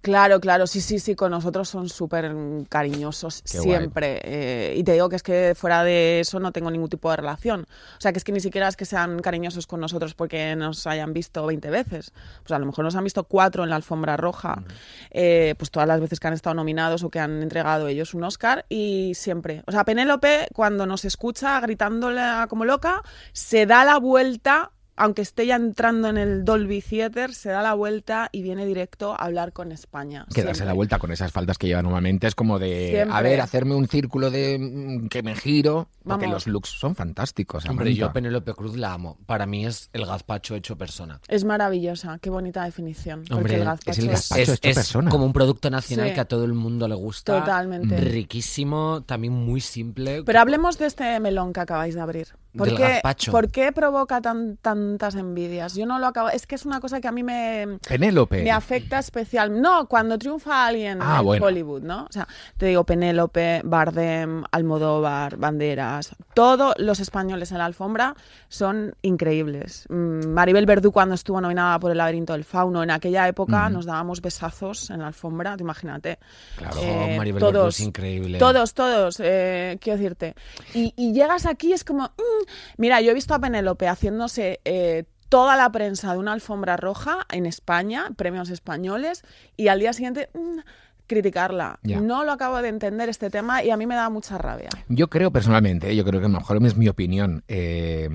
[0.06, 2.32] Claro, claro, sí, sí, sí, con nosotros son súper
[2.70, 4.22] cariñosos Qué siempre.
[4.24, 7.18] eh, y te digo que es que fuera de eso no tengo ningún tipo de
[7.18, 7.62] relación.
[7.62, 10.86] O sea, que es que ni siquiera es que sean cariñosos con nosotros porque nos
[10.86, 12.14] hayan visto 20 veces.
[12.44, 14.62] Pues a lo mejor nos han visto cuatro en la alfombra roja,
[15.10, 18.26] eh, pues todas las veces que han estado nominados o que han entregado ellos un
[18.26, 19.64] Oscar y siempre.
[19.66, 23.02] O sea, Penélope, cuando nos escucha gritándole como loca,
[23.34, 27.74] se da la vuelta aunque esté ya entrando en el Dolby Theater, se da la
[27.74, 30.26] vuelta y viene directo a hablar con España.
[30.34, 33.42] Que darse la vuelta con esas faltas que lleva normalmente es como de, a ver,
[33.42, 36.46] hacerme un círculo de mm, que me giro, porque Vamos.
[36.46, 37.66] los looks son fantásticos.
[37.66, 38.00] Hombre, Samantha.
[38.08, 39.18] yo Penélope Cruz la amo.
[39.26, 41.20] Para mí es el gazpacho hecho persona.
[41.28, 43.22] Es maravillosa, qué bonita definición.
[43.28, 44.42] porque Hombre, el es gazpacho es el gazpacho.
[44.42, 45.10] es, hecho es persona.
[45.12, 46.14] como un producto nacional Sí.
[46.14, 47.40] que a todo el mundo le gusta.
[47.40, 47.98] Totalmente.
[47.98, 50.24] Riquísimo, también muy simple.
[50.24, 52.28] Pero hablemos de este melón que acabáis de abrir.
[52.58, 55.76] ¿Por Del qué, por qué provoca tan, tantas envidias?
[55.76, 56.30] Yo no lo acabo.
[56.30, 58.44] Es que es una cosa que a mí me, Penélope.
[58.44, 59.62] me afecta especial.
[59.62, 61.46] No, cuando triunfa alguien Ah, en bueno.
[61.46, 62.04] Hollywood, ¿no?
[62.10, 68.16] O sea, te digo Penélope, Bardem, Almodóvar, Banderas, todos los españoles en la alfombra
[68.48, 69.86] son increíbles.
[69.90, 73.86] Mm, Maribel Verdú cuando estuvo nominada por El laberinto del fauno, en aquella época nos
[73.86, 76.20] dábamos besazos en la alfombra, te imagínate.
[76.58, 78.38] Claro, Eh, Maribel Verdú es increíble.
[78.40, 80.36] Todos, todos, eh, quiero decirte.
[80.74, 82.04] Y, y llegas aquí, es como.
[82.06, 82.45] mm.
[82.78, 87.26] Mira, yo he visto a Penélope haciéndose eh, toda la prensa de una alfombra roja
[87.32, 89.24] en España, premios españoles,
[89.58, 90.30] y al día siguiente.
[90.34, 90.60] mm,
[91.08, 91.80] criticarla.
[91.84, 92.00] Ya.
[92.02, 94.70] No lo acabo de entender este tema y a mí me da mucha rabia.
[94.90, 98.10] Yo creo personalmente, yo creo que a lo mejor es mi opinión, eh,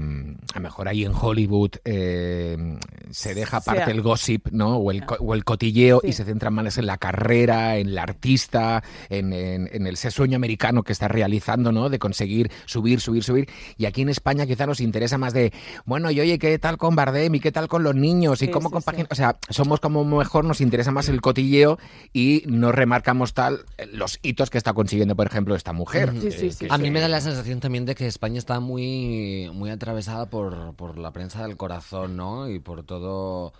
[0.52, 2.78] a lo mejor ahí en Hollywood eh,
[3.10, 3.90] se deja aparte Sí.
[3.90, 4.76] el gossip, ¿no?
[4.76, 6.08] O el, o el cotilleo Sí.
[6.08, 10.10] y se centran más en la carrera, en la artista, en, en- en el ese
[10.10, 11.88] sueño americano que está realizando, ¿no?
[11.90, 13.48] De conseguir subir, subir, subir.
[13.76, 15.52] Y aquí en España quizá nos interesa más de,
[15.84, 17.34] bueno, y oye, ¿qué tal con Bardem?
[17.34, 18.40] ¿Y qué tal con los niños?
[18.42, 18.70] ¿Y Sí, cómo.
[18.70, 21.78] O sea, somos como mejor, nos interesa más el cotilleo
[22.12, 26.10] y no remarcamos tal eh, los hitos que está consiguiendo, por ejemplo, esta mujer.
[26.12, 28.38] Sí, sí, que- sí, que A mí me da la sensación también de que España
[28.38, 32.48] está muy, muy atravesada por, por la prensa del corazón, ¿no?
[32.48, 33.52] Y por todo...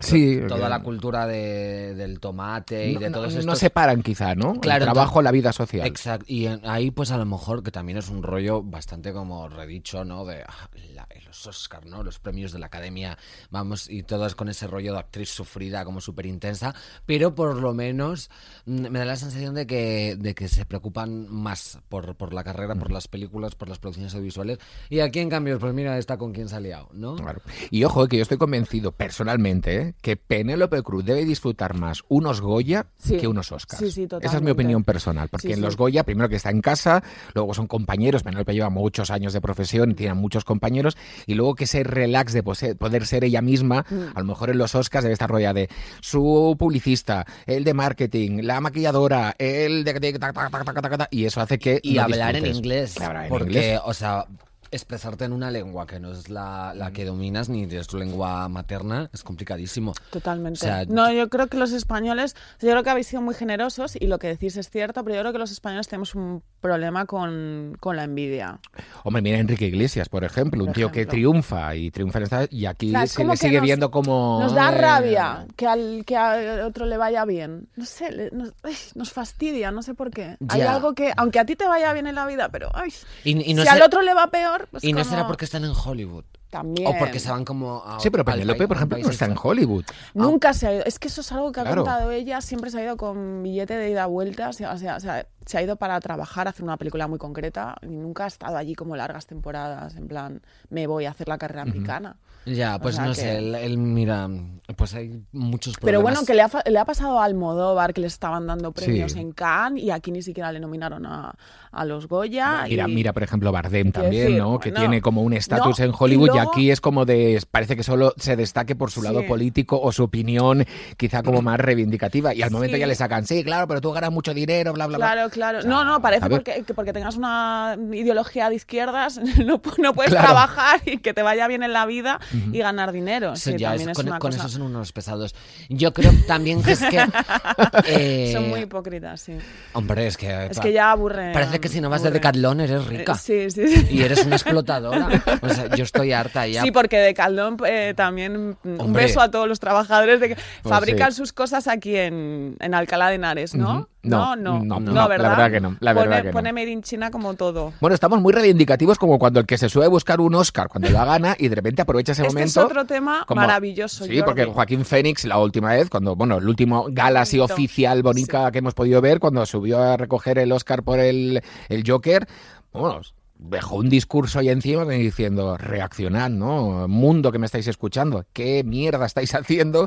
[0.00, 3.58] Sí, Toda eh, la cultura de- del tomate y no, de no- todos no estos...
[3.58, 4.54] separan quizá, ¿no?
[4.60, 5.86] Claro, el trabajo, la vida social.
[5.86, 6.24] Exacto.
[6.28, 10.04] Y en- ahí, pues a lo mejor, que también es un rollo bastante como redicho,
[10.04, 10.24] ¿no?
[10.24, 12.02] De ah, la- los Oscar, ¿no?
[12.02, 13.16] Los premios de la academia,
[13.50, 16.74] vamos, y todas con ese rollo de actriz sufrida, como súper intensa.
[17.06, 18.30] Pero por lo menos
[18.66, 22.42] mm, me da la sensación de que, de que se preocupan más por, por la
[22.42, 24.58] carrera, por las películas, por las producciones audiovisuales.
[24.88, 27.16] Y aquí, en cambio, pues mira, está con quién se ha liado, ¿no?
[27.16, 27.42] Claro.
[27.70, 32.40] Y ojo, eh, que yo estoy convencido personalmente, que Penélope Cruz debe disfrutar más unos
[32.40, 33.16] Goya Sí.
[33.16, 33.82] que unos Oscars.
[33.82, 35.62] Sí, sí, Esa es mi opinión personal, porque Sí, en sí.
[35.62, 37.02] los Goya, primero que está en casa,
[37.34, 41.54] luego son compañeros, Penélope lleva muchos años de profesión y tiene muchos compañeros, y luego
[41.54, 44.16] que ese relax de poder ser ella misma, Mm.
[44.16, 45.68] a lo mejor en los Oscars debe estar rodeada de
[46.00, 51.08] su publicista, el de marketing, la maquilladora, el de...
[51.10, 51.80] y eso hace que...
[51.82, 53.00] Y no hablar en inglés.
[53.00, 53.80] Hablar en porque, inglés.
[53.84, 54.24] o sea,
[54.72, 58.48] expresarte en una lengua que no es la, la que dominas ni es tu lengua
[58.48, 59.92] materna es complicadísimo.
[60.10, 60.58] Totalmente.
[60.58, 63.96] O sea, no, yo creo que los españoles, yo creo que habéis sido muy generosos
[63.98, 67.06] y lo que decís es cierto, pero yo creo que los españoles tenemos un problema
[67.06, 68.60] con, con la envidia.
[69.04, 72.46] Hombre, mira Enrique Iglesias, por ejemplo, un tío que triunfa y triunfa en esta...
[72.50, 74.40] Y aquí O sea, es se le sigue nos- viendo como...
[74.40, 77.68] Nos da eh, rabia que al que al otro le vaya bien.
[77.76, 80.36] No sé, le- nos, ay, nos fastidia, no sé por qué.
[80.48, 82.92] Hay algo que, aunque a ti te vaya bien en la vida, pero ay,
[83.24, 85.26] Y, y no si sé- al otro le va peor, pues y no como- será
[85.26, 86.24] porque están en Hollywood.
[86.50, 86.88] también.
[86.88, 89.84] O porque se van como a, Sí, pero Penélope, por ejemplo, no está en Hollywood.
[90.14, 90.84] Nunca se ha ido.
[90.84, 91.84] Es que eso es algo que ha Claro.
[91.84, 92.40] contado ella.
[92.40, 94.48] Siempre se ha ido con billete de ida vuelta.
[94.48, 97.18] O sea, o sea, o sea, se ha ido para trabajar, hacer una película muy
[97.18, 97.76] concreta.
[97.82, 99.96] Y nunca ha estado allí como largas temporadas.
[99.96, 102.16] En plan, me voy a hacer la carrera americana.
[102.46, 104.26] Ya, pues sea no que- sé, él, él, mira,
[104.74, 105.84] pues hay muchos problemas.
[105.84, 109.12] Pero bueno, que le ha, le ha pasado a Almodóvar, que le estaban dando premios
[109.12, 109.20] Sí.
[109.20, 109.82] en Cannes.
[109.82, 111.34] Y aquí ni siquiera le nominaron a,
[111.70, 112.64] a los Goya.
[112.66, 114.58] Mira, y- mira, por ejemplo, Bardem también, decir, ¿no?
[114.58, 117.42] Que tiene como un estatus no, en Hollywood y, luego- aquí es como de...
[117.50, 120.64] Parece que solo se destaque por su lado político o su opinión
[120.96, 122.34] quizá como más reivindicativa.
[122.34, 122.80] Y al momento Sí.
[122.80, 125.06] ya le sacan, sí, claro, pero tú ganas mucho dinero, bla, bla, bla.
[125.30, 125.58] Claro, claro.
[125.58, 129.94] O sea, no, no, parece porque, que porque tengas una ideología de izquierdas, no, no
[129.94, 130.26] puedes Claro.
[130.26, 132.20] trabajar y que te vaya bien en la vida
[132.52, 133.36] y ganar dinero.
[133.36, 135.34] Sí, Sí, ya, también es- es con, con cosa- eso son unos pesados.
[135.68, 137.00] Yo creo también que es que...
[137.86, 139.36] eh, Son muy hipócritas, sí.
[139.72, 140.46] Hombre, es que...
[140.46, 141.32] Es que ya aburre.
[141.32, 142.10] Parece que si no vas de.
[142.10, 143.12] Decathlon eres rica.
[143.12, 143.86] Eh, Sí, sí, sí.
[143.90, 145.08] Y eres una explotadora.
[145.42, 146.62] O sea, yo estoy harta ya.
[146.62, 150.34] Sí, porque de Caldón eh, también mm, un beso a todos los trabajadores de que
[150.34, 153.88] Pues fabrican sus cosas aquí en, en Alcalá de Henares, ¿no?
[154.02, 155.30] No, no, no, no, no, la ¿verdad?
[155.30, 156.32] verdad que no, la verdad pone, que no.
[156.32, 157.72] pone Made in China como todo.
[157.80, 161.04] Bueno, estamos muy reivindicativos como cuando el que se suele buscar un Oscar cuando lo
[161.04, 162.60] gana y de repente aprovecha ese Este momento.
[162.60, 164.04] es otro tema como- maravilloso.
[164.06, 164.46] Sí, porque.
[164.46, 168.72] Joaquín Fénix, la última vez, cuando, bueno, el último gala así oficial, bonita que hemos
[168.74, 172.26] podido ver, cuando subió a recoger el Oscar por el, el Joker,
[172.72, 173.00] bueno,
[173.42, 176.86] dejó un discurso ahí encima diciendo, reaccionad, ¿no?
[176.88, 179.86] Mundo que me estáis escuchando, ¿qué mierda estáis haciendo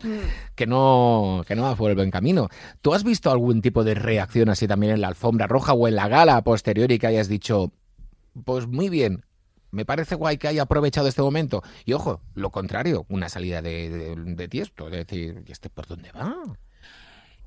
[0.55, 2.49] que no, que no va por el buen camino?
[2.81, 5.95] ¿Tú has visto algún tipo de reacción así también en la alfombra roja o en
[5.95, 7.71] la gala a posteriori que hayas dicho,
[8.43, 9.23] pues muy bien,
[9.69, 11.61] me parece guay que haya aprovechado este momento.
[11.85, 15.87] Y ojo, lo contrario, una salida de, de, de tiesto, de decir, ¿y este por
[15.87, 16.35] dónde va?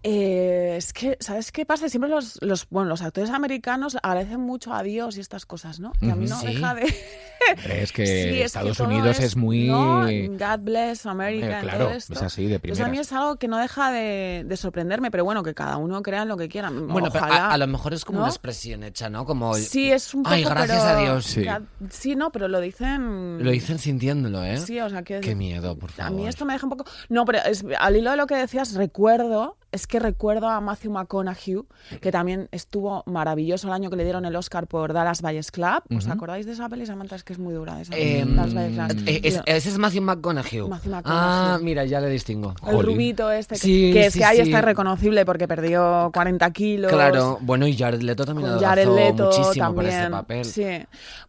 [0.08, 1.88] Eh, es que, ¿sabes qué pasa?
[1.88, 5.90] Siempre los, los, bueno, los actores americanos agradecen mucho a Dios y estas cosas, ¿no?
[5.98, 6.46] Que a mí no Sí.
[6.46, 6.82] deja de...
[6.82, 9.66] Hombre, Es que Sí, es que Estados Unidos es, muy...
[9.66, 10.02] ¿no?
[10.06, 12.12] God bless America, Eh, y claro, todo esto.
[12.12, 13.06] es así, de Pues a mí primeras.
[13.08, 16.28] es algo que no deja de, de sorprenderme, pero bueno, que cada uno crea en
[16.28, 16.70] lo que quiera.
[16.70, 17.46] Bueno, pero Ojalá.
[17.48, 18.24] a, a lo mejor es como ¿no?
[18.26, 19.24] una expresión hecha, ¿no?
[19.26, 19.54] Como...
[19.54, 20.34] Sí, es un poco.
[20.36, 21.24] Ay, gracias pero- a Dios.
[21.26, 21.44] Sí.
[21.44, 23.42] God- Sí, no, pero lo dicen.
[23.42, 24.58] Lo dicen sintiéndolo, ¿eh?
[24.58, 25.20] Sí, o sea, que.
[25.20, 26.12] Qué miedo, por A favor.
[26.12, 26.84] mí esto me deja un poco.
[27.08, 30.90] No, pero es- al hilo de lo que decías, recuerdo, es que recuerdo a Matthew
[30.90, 31.60] McConaughey,
[32.00, 35.82] que también estuvo maravilloso el año que le dieron el Oscar por Dallas Buyers Club.
[35.96, 37.14] ¿Os acordáis de esa peli, Samantha?
[37.16, 37.94] Es que es muy dura esa.
[37.96, 39.08] Eh, Dallas Buyers Club.
[39.08, 40.60] eh, es- ese es Matthew McConaughey.
[40.68, 41.02] Matthew McConaughey.
[41.04, 42.54] Ah, mira, ya le distingo.
[42.66, 42.82] el Jolín.
[42.82, 44.42] rubito este, que, Sí, que es sí, que ahí sí.
[44.42, 46.90] está irreconocible porque perdió 40 kilos.
[46.92, 50.00] Claro, bueno, y Jared Leto también adelgazó Jared Leto muchísimo por también.
[50.00, 50.44] ese papel.
[50.44, 50.64] Sí.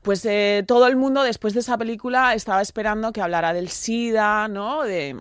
[0.01, 4.47] Pues eh, todo el mundo después de esa película estaba esperando que hablara del SIDA,
[4.47, 4.83] ¿no?
[4.83, 5.17] De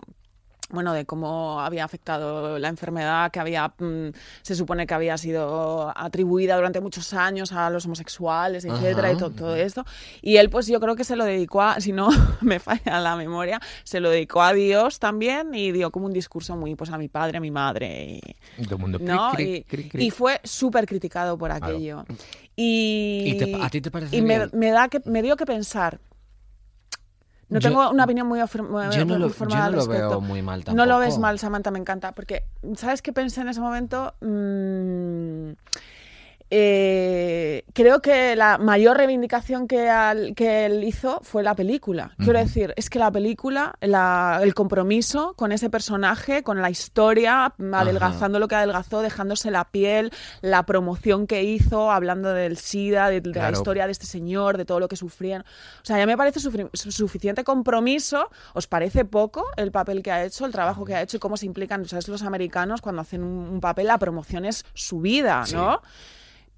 [0.71, 4.09] bueno, de cómo había afectado la enfermedad, que había, mm,
[4.43, 9.13] se supone que había sido atribuida durante muchos años a los homosexuales, etcétera, Ajá.
[9.13, 9.85] y to- todo esto.
[10.23, 12.09] Y él, pues yo creo que se lo dedicó a, si no
[12.41, 16.57] me falla la memoria, se lo dedicó a Dios también y dio como un discurso
[16.57, 18.21] muy, pues a mi padre, a mi madre.
[18.59, 19.31] Y, mundo, ¿no?
[19.35, 19.95] cric, cric.
[19.95, 22.05] y fue súper criticado por aquello.
[22.57, 26.01] Y, ¿Y te- a ti te parece y me da que, me dio que pensar.
[27.49, 29.87] No Yo- tengo una opinión muy, muy- Yo no lo, yo formada no al lo
[29.87, 30.21] veo respecto.
[30.21, 32.13] muy mal No lo ves mal, Samantha, me encanta.
[32.13, 32.43] Porque,
[32.75, 34.15] ¿sabes qué pensé en ese momento?
[34.21, 35.51] Mm,
[36.51, 42.13] eh, creo que la mayor reivindicación que, al- que él hizo fue la película.
[42.23, 47.53] Quiero decir, es que la película, la- el compromiso con ese personaje, con la historia,
[47.73, 53.21] adelgazando lo que adelgazó, dejándose la piel, la promoción que hizo, hablando del SIDA, de,
[53.21, 55.43] de la historia de este señor, de todo lo que sufrían.
[55.43, 58.29] O sea, ya me parece suficiente compromiso.
[58.55, 61.37] ¿Os parece poco el papel que ha hecho, el trabajo que ha hecho y cómo
[61.37, 62.09] se implican, ¿sabes?
[62.09, 65.83] Los americanos cuando hacen un, un papel, la promoción es su vida, ¿no?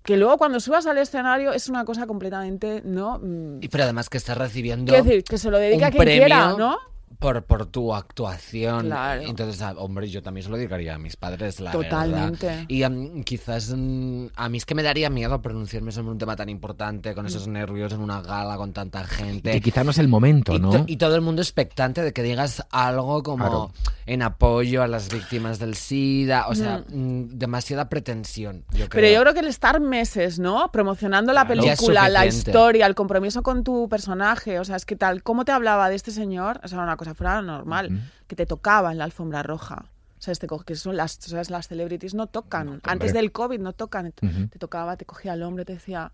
[0.09, 3.18] Que luego cuando subas al escenario es una cosa completamente, ¿no?
[3.23, 6.03] Mm, Y pero además que estás recibiendo Quiero decir, que se lo un a quien
[6.03, 6.79] premio quiera, ¿no?
[7.18, 8.87] Por, por tu actuación.
[8.87, 9.22] Claro.
[9.22, 12.46] Entonces, ah, hombre, yo también se lo dedicaría a mis padres, la Totalmente.
[12.46, 12.64] verdad.
[12.68, 16.37] Y mm, quizás mm, a mí es que me daría miedo pronunciarme sobre un tema
[16.37, 19.50] tan importante, con esos nervios en una gala, con tanta gente.
[19.52, 20.85] Que quizá no es el momento, Y, ¿no?
[20.87, 23.72] y todo el mundo expectante de que digas algo como Claro.
[24.07, 26.46] en apoyo a las víctimas del SIDA.
[26.48, 29.02] O sea, mm, demasiada pretensión, yo creo.
[29.02, 30.70] Pero yo creo que el estar meses, ¿no?
[30.72, 31.62] Promocionando la Claro.
[31.62, 35.52] Película, la historia, el compromiso con tu personaje, o sea, es que tal, ¿cómo te
[35.52, 36.61] hablaba de este señor?
[36.62, 39.87] O sea, una cosa fuera normal, que te tocaba en la alfombra roja.
[40.18, 42.68] O sea, co- que son las, o sea, las celebrities no tocan.
[42.68, 42.83] hombre.
[42.92, 44.12] Antes del COVID no tocan.
[44.21, 44.49] Ujú.
[44.49, 46.11] Te tocaba, te cogía el hombro, te decía,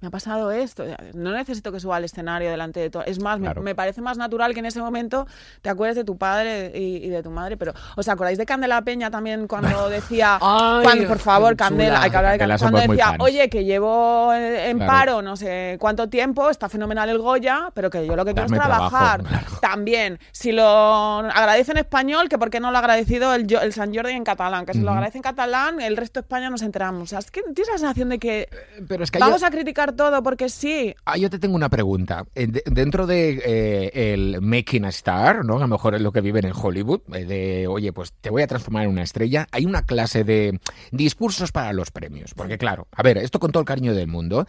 [0.00, 0.84] me ha pasado esto.
[1.14, 3.02] No necesito que suba al escenario delante de todo.
[3.04, 3.62] Es más, me- Claro.
[3.62, 5.26] me, parece más natural que en ese momento
[5.62, 7.56] te acuerdes de tu padre y, y de tu madre.
[7.56, 11.68] Pero, ¿os acordáis de Candela Peña también cuando decía, Ay, cuando, por favor, chula.
[11.68, 14.92] Candela, hay que hablar de Candela cuando decía, oye, que llevo eh, en Claro.
[14.92, 18.46] paro no sé cuánto tiempo, está fenomenal el Goya, pero que yo lo que quiero
[18.46, 19.22] es Dame trabajo, trabajar.
[19.24, 19.46] claro.
[19.60, 23.72] También, si lo agradece en español, que por qué no lo ha agradecido el, el
[23.72, 26.62] San Jordi en catalán, que si lo agradece en catalán, el resto de España nos
[26.62, 27.02] enteramos.
[27.02, 28.48] O sea, es que tienes la sensación de que
[28.88, 30.94] Pero es que vamos yo, a criticar todo porque sí.
[31.04, 32.24] ah, yo te tengo una pregunta.
[32.34, 35.56] Eh, de- dentro de eh, el making a star, ¿no?
[35.56, 38.42] A lo mejor es lo que viven en Hollywood, eh, de oye, pues te voy
[38.42, 39.46] a transformar en una estrella.
[39.52, 40.58] Hay una clase de
[40.90, 42.34] discursos para los premios.
[42.34, 44.46] Porque claro, a ver, esto con todo el cariño del mundo.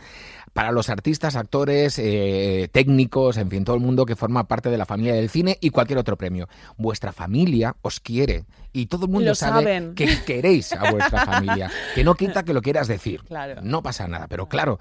[0.53, 4.77] Para los artistas, actores, eh, técnicos, en fin, todo el mundo que forma parte de
[4.79, 6.49] la familia del cine y cualquier otro premio.
[6.75, 9.93] Vuestra familia os quiere y todo el mundo Lo sabe saben.
[9.95, 11.69] que queréis a vuestra familia.
[11.93, 13.21] Que no quita que lo quieras decir.
[13.27, 13.61] Claro.
[13.61, 14.79] No pasa nada, pero claro.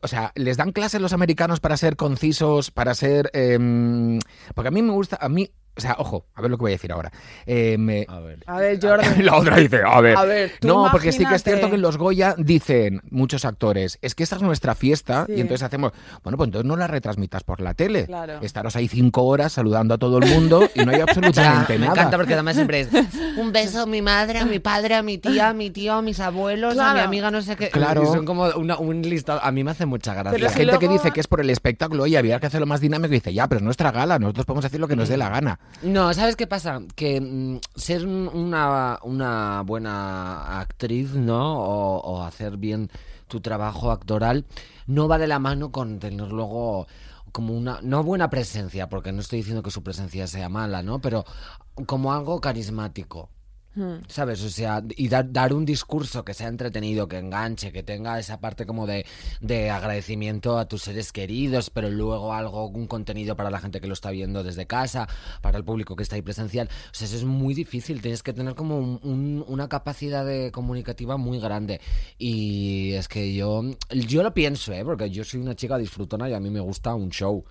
[0.00, 3.30] O sea, ¿les dan clases los americanos para ser concisos, para ser...
[3.34, 4.18] em,
[4.54, 5.50] porque a mí me gusta, a mí...
[5.74, 7.10] O sea, ojo, a ver lo que voy a decir ahora.
[7.46, 8.40] Eh, me- A ver.
[8.46, 9.22] A ver, Jordi.
[9.22, 10.16] la otra dice, a ver.
[10.18, 13.44] A ver, tú no, porque sí que es cierto que en los Goya dicen muchos
[13.46, 15.34] actores, es que esta es nuestra fiesta Sí.
[15.36, 18.04] y entonces hacemos, bueno, pues entonces no la retransmitas por la tele.
[18.06, 18.38] Claro.
[18.42, 21.92] Estaros ahí cinco horas saludando a todo el mundo y no hay absolutamente me nada.
[22.00, 22.88] encanta porque además siempre es
[23.38, 26.02] Un beso a mi madre, a mi padre, a mi tía, a mi tío, a
[26.02, 27.70] mis abuelos, a mi amiga, no sé qué.
[27.70, 28.02] Claro.
[28.02, 29.40] Y son como una- un listado.
[29.42, 30.32] A mí me hace mucha gracia.
[30.32, 32.66] Pero La si gente que dice que es por el espectáculo y había que hacerlo
[32.66, 35.16] más dinámico dice, ya, pero es nuestra gala, nosotros podemos hacer lo que nos dé
[35.16, 35.58] la gana.
[35.82, 36.80] No, ¿sabes qué pasa?
[36.94, 41.58] Que mm, ser un- una, una buena actriz, ¿no?
[41.60, 42.88] O, o hacer bien
[43.28, 44.44] tu trabajo actoral
[44.86, 46.86] no va de la mano con tener luego
[47.32, 51.00] como una, no buena presencia, porque no estoy diciendo que su presencia sea mala, ¿no?
[51.00, 51.24] Pero
[51.86, 53.30] como algo carismático.
[53.74, 54.02] Hmm.
[54.06, 54.42] ¿Sabes?
[54.42, 58.38] O sea, y dar, dar un discurso que sea entretenido, que enganche, que tenga esa
[58.38, 59.06] parte como de,
[59.40, 63.86] de agradecimiento a tus seres queridos, pero luego algo, un contenido para la gente que
[63.86, 65.08] lo está viendo desde casa,
[65.40, 66.68] para el público que está ahí presencial.
[66.68, 70.50] O sea, eso es muy difícil, tienes que tener como un- un- una capacidad de
[70.52, 71.80] comunicativa muy grande.
[72.18, 74.84] Y es que yo, yo lo pienso, ¿eh?
[74.84, 77.44] Porque yo soy una chica disfrutona y a mí me gusta un show.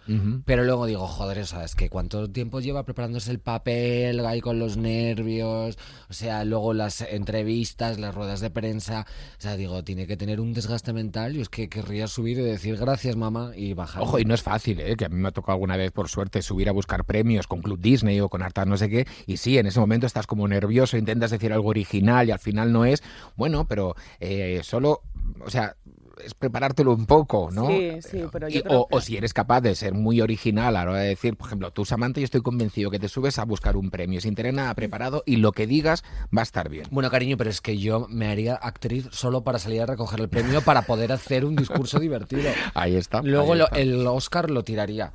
[0.46, 4.40] Pero luego digo, joder, o sea, es que cuánto tiempo lleva preparándose el papel, ahí
[4.40, 5.78] con los nervios,
[6.12, 9.06] o sea, luego las entrevistas, las ruedas de prensa,
[9.38, 12.41] o sea, digo, tiene que tener un desgaste mental y es que querría subir y
[12.41, 14.04] decir gracias mamá y bajar.
[14.04, 14.97] Ojo, y no es fácil, ¿eh?
[14.97, 17.62] que a mí me ha tocado alguna vez, por suerte, subir a buscar premios con
[17.62, 20.50] Club Disney o con Arta no sé qué, y sí, en ese momento estás como
[20.50, 23.02] nervioso, intentas decir algo original y al final no es,
[23.38, 25.04] bueno, pero eh, solo,
[25.45, 25.78] o sea,
[26.26, 27.68] es preparártelo un poco, ¿no?
[27.68, 30.22] Sí, sí, pero yo Y- creo o, que- o si eres capaz de ser muy
[30.22, 33.10] original a la hora de decir, por ejemplo, tú Samantha, yo estoy convencido que te
[33.10, 36.04] subes a buscar un premio sin tener nada preparado y lo que digas
[36.36, 36.86] va a estar bien.
[36.92, 40.30] Bueno, cariño, pero es que yo me haría actriz solo para salir a recoger el
[40.30, 42.50] premio para poder hacer un discurso divertido.
[42.74, 43.22] Ahí está.
[43.22, 43.80] Luego ahí lo- está.
[43.80, 45.12] el Oscar lo tiraría.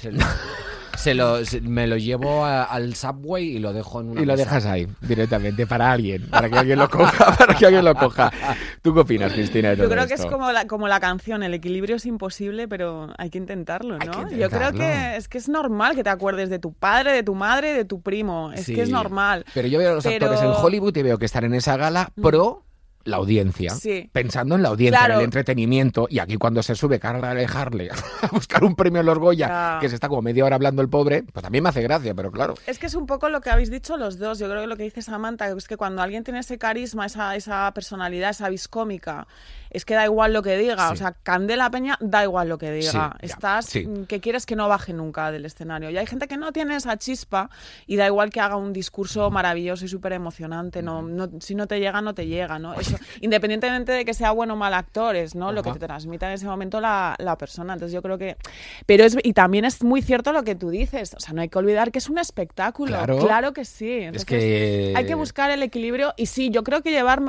[0.00, 0.20] Se lo,
[0.96, 4.26] se lo- se- me lo llevo a- al subway y lo dejo en una Y
[4.26, 4.44] lo mesa.
[4.44, 8.30] dejas ahí, directamente, para alguien, para que alguien lo coja, para que alguien lo coja.
[8.82, 9.70] ¿Tú qué opinas, Cristina?
[9.70, 13.12] de Yo creo que es como la, como la canción, el equilibrio es imposible, pero
[13.18, 14.28] hay que intentarlo, ¿no?
[14.28, 17.22] que Yo creo que es que es normal que te acuerdes de tu padre, de
[17.22, 18.52] tu madre, de tu primo.
[18.52, 19.44] Es que es normal.
[19.54, 21.76] Pero yo veo a los Pero- actores en Hollywood y veo que están en esa
[21.76, 22.64] gala pro
[23.04, 23.70] la audiencia.
[23.70, 24.08] Sí.
[24.12, 25.14] Pensando en la audiencia, Claro.
[25.14, 26.06] en el entretenimiento.
[26.10, 27.90] Y aquí cuando se sube Carla Alejarle
[28.22, 29.78] a buscar un premio en los Goya, Ya.
[29.80, 32.30] que se está como media hora hablando el pobre, pues también me hace gracia, pero
[32.30, 32.54] claro.
[32.66, 34.38] Es que es un poco lo que habéis dicho los dos.
[34.38, 37.34] Yo creo que lo que dice Samantha es que cuando alguien tiene ese carisma, esa,
[37.36, 39.26] esa personalidad, esa vis cómica,
[39.70, 40.88] es que da igual lo que diga.
[40.88, 40.92] Sí.
[40.94, 42.90] O sea, Candela Peña da igual lo que diga.
[42.90, 43.86] Sí, ya, Estás sí.
[43.86, 45.90] mm, que quieres que no baje nunca del escenario.
[45.90, 47.50] Y hay gente que no tiene esa chispa
[47.86, 50.82] y da igual que haga un discurso maravilloso y súper emocionante.
[50.82, 52.74] No, no, si no te llega, no te llega, ¿no?
[52.74, 55.52] Es eso, independientemente de que sea bueno o mal actor, es ¿no?
[55.52, 57.72] lo que te transmita en ese momento la, la persona.
[57.74, 58.36] Entonces yo creo que...
[58.86, 61.48] Pero es, y también es muy cierto lo que tú dices, o sea, no hay
[61.48, 63.18] que olvidar que es un espectáculo, Claro.
[63.18, 63.90] claro, que sí.
[63.92, 67.22] Entonces, que- Hay que buscar el equilibrio y sí, yo creo que llevar,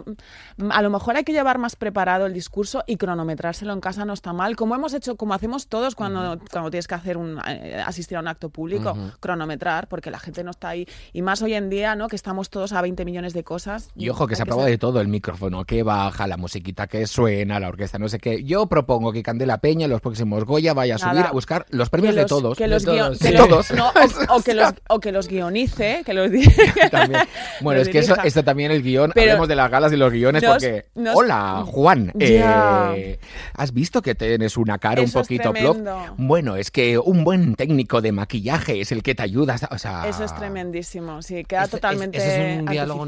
[0.69, 4.13] a lo mejor hay que llevar más preparado el discurso y cronometrárselo en casa no
[4.13, 7.81] está mal, como hemos hecho, como hacemos todos cuando, cuando tienes que hacer un, eh,
[7.85, 10.87] asistir a un acto público, cronometrar, porque la gente no está ahí.
[11.13, 12.07] Y más hoy en día, ¿no?
[12.07, 13.89] Que estamos todos a 20 millones de cosas.
[13.95, 17.59] Y ojo, que se aprueba de todo, el micrófono que baja, la musiquita que suena,
[17.59, 18.43] la orquesta, no sé qué.
[18.43, 21.11] Yo propongo que Candela Peña en los próximos Goya vaya a Nada.
[21.11, 22.57] subir a buscar los premios de todos.
[22.57, 23.19] que De los, todos.
[23.19, 23.71] que De los- todos.
[23.71, 23.87] no,
[24.29, 26.31] o, o que los, o que los guionice, que los
[26.91, 27.21] También.
[27.61, 30.11] Bueno, es que eso, esto también el guion, Pero hablemos de las galas y los
[30.11, 30.85] guiones nos- porque...
[30.95, 32.11] nos- Hola, Juan.
[32.23, 33.19] Eh,
[33.53, 35.77] ¿Has visto que tienes una cara Eso un poquito plof?
[36.17, 40.07] Bueno, es que un buen técnico de maquillaje es el que te ayuda, o sea...
[40.07, 43.05] Eso es tremendísimo, sí, queda Este- es- totalmente ese es un diálogo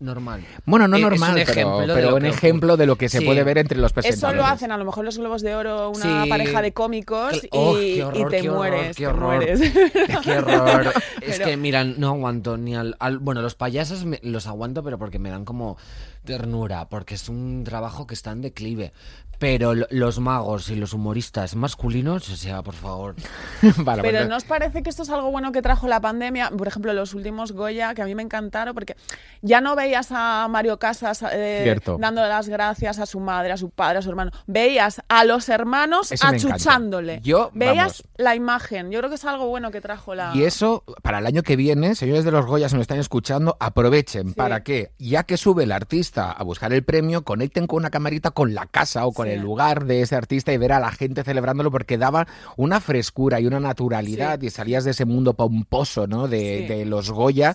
[0.00, 0.44] normal.
[0.66, 1.50] Bueno, no Eh, es un normal, pero,
[1.82, 3.24] ejemplo un ejemplo de lo que se Sí.
[3.24, 4.40] puede ver entre los Eso presentadores.
[4.40, 6.28] lo hacen a lo mejor los Globos de Oro una Sí.
[6.28, 9.06] pareja de cómicos Cl- y, oh, qué y horror, te qué horror, mueres, qué te
[9.08, 9.22] horror.
[9.36, 9.60] mueres.
[10.24, 10.92] Qué horror.
[11.22, 12.96] Es Pero- que, mira, no aguanto ni al...
[12.98, 15.76] al- bueno, los payasos me- los aguanto, pero porque me dan como
[16.24, 18.92] ternura, porque es un trabajo que está en declive.
[19.38, 23.14] Pero lo- los magos y los humoristas masculinos, o sea, por favor.
[23.78, 26.50] Vale, Pero pues, ¿no os parece que esto es algo bueno que trajo la pandemia?
[26.50, 28.96] Por ejemplo, los últimos Goya, que a mí me encantaron, porque
[29.40, 33.70] ya no veías a Mario Casas eh, dándole las gracias a su madre, a su
[33.70, 34.30] padre, a su hermano.
[34.46, 37.20] Veías a los hermanos Ese achuchándole.
[37.22, 38.02] Yo, veías vamos.
[38.18, 38.90] la imagen.
[38.90, 40.32] Yo creo que es algo bueno que trajo la...
[40.34, 43.56] Y eso, para el año que viene, señores de los Goya, si nos están escuchando,
[43.58, 47.90] aprovechen para que, ya que sube el artista a buscar el premio, conecten con una
[47.90, 49.32] camarita con la casa o con Sí.
[49.34, 53.40] el lugar de ese artista y ver a la gente celebrándolo porque daba una frescura
[53.40, 54.46] y una naturalidad Sí.
[54.46, 56.28] y salías de ese mundo pomposo, ¿no?
[56.28, 57.54] De, de los Goya.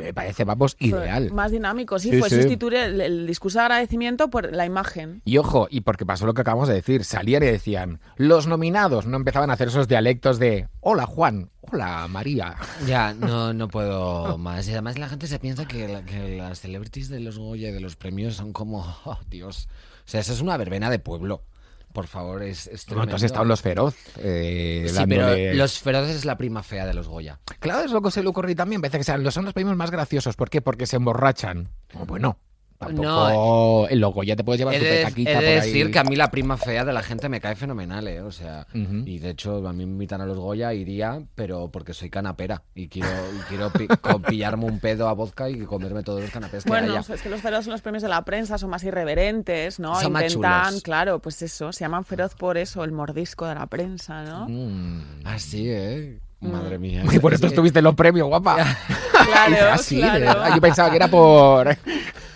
[0.00, 1.30] Me parece, vamos, ideal.
[1.32, 2.36] Más dinámico, sí, Sí, fue sí.
[2.36, 5.22] sustituir el, el discurso de agradecimiento por la imagen.
[5.24, 9.06] Y ojo, y porque pasó lo que acabamos de decir, salían y decían, los nominados
[9.06, 12.56] no empezaban a hacer esos dialectos de, hola Juan, hola María.
[12.86, 14.66] Ya, no, no puedo más.
[14.68, 17.72] Y además la gente se piensa que, la- que las celebrities de los Goya y
[17.72, 19.68] de los premios son como, oh, Dios.
[20.06, 21.42] O sea, eso es una verbena de pueblo.
[21.94, 23.94] Por favor, es, es tú has estado en Los Feroz.
[24.18, 27.38] eh, Sí, dándole- pero Los Feroces es la prima fea de los Goya.
[27.60, 28.80] Claro, es lo que se le ocurre también.
[28.80, 30.34] Parece que sean, son los premios más graciosos.
[30.34, 30.60] ¿Por qué?
[30.60, 31.68] Porque se emborrachan.
[32.08, 32.36] Bueno,
[32.78, 33.88] tampoco.
[33.88, 35.54] el logo ya te puedes llevar tu de, petaquita he de por ahí.
[35.72, 38.20] decir que a mí la prima fea de la gente me cae fenomenal, ¿eh?
[38.20, 41.94] O sea, y de hecho a mí me invitan a los Goya, iría, pero porque
[41.94, 43.88] soy canapera y quiero, y quiero pi-
[44.28, 47.14] pillarme un pedo a vodka y comerme todos los canapés que Bueno, haya.
[47.14, 50.00] es que los feroz son los premios de la prensa, son más irreverentes, ¿no?
[50.00, 50.82] Son más Intentan, chulos.
[50.82, 54.46] claro, pues eso, se llaman feroz por eso, el mordisco de la prensa, ¿no?
[54.48, 55.02] Mm.
[55.24, 56.18] Así, ¿eh?
[56.40, 56.50] Mm.
[56.52, 57.02] Madre mía.
[57.10, 58.56] Y por eso estuviste en los premios, guapa.
[59.24, 60.20] Claro, Ah, sí, de claro.
[60.20, 60.54] verdad.
[60.54, 61.78] Yo pensaba que era por.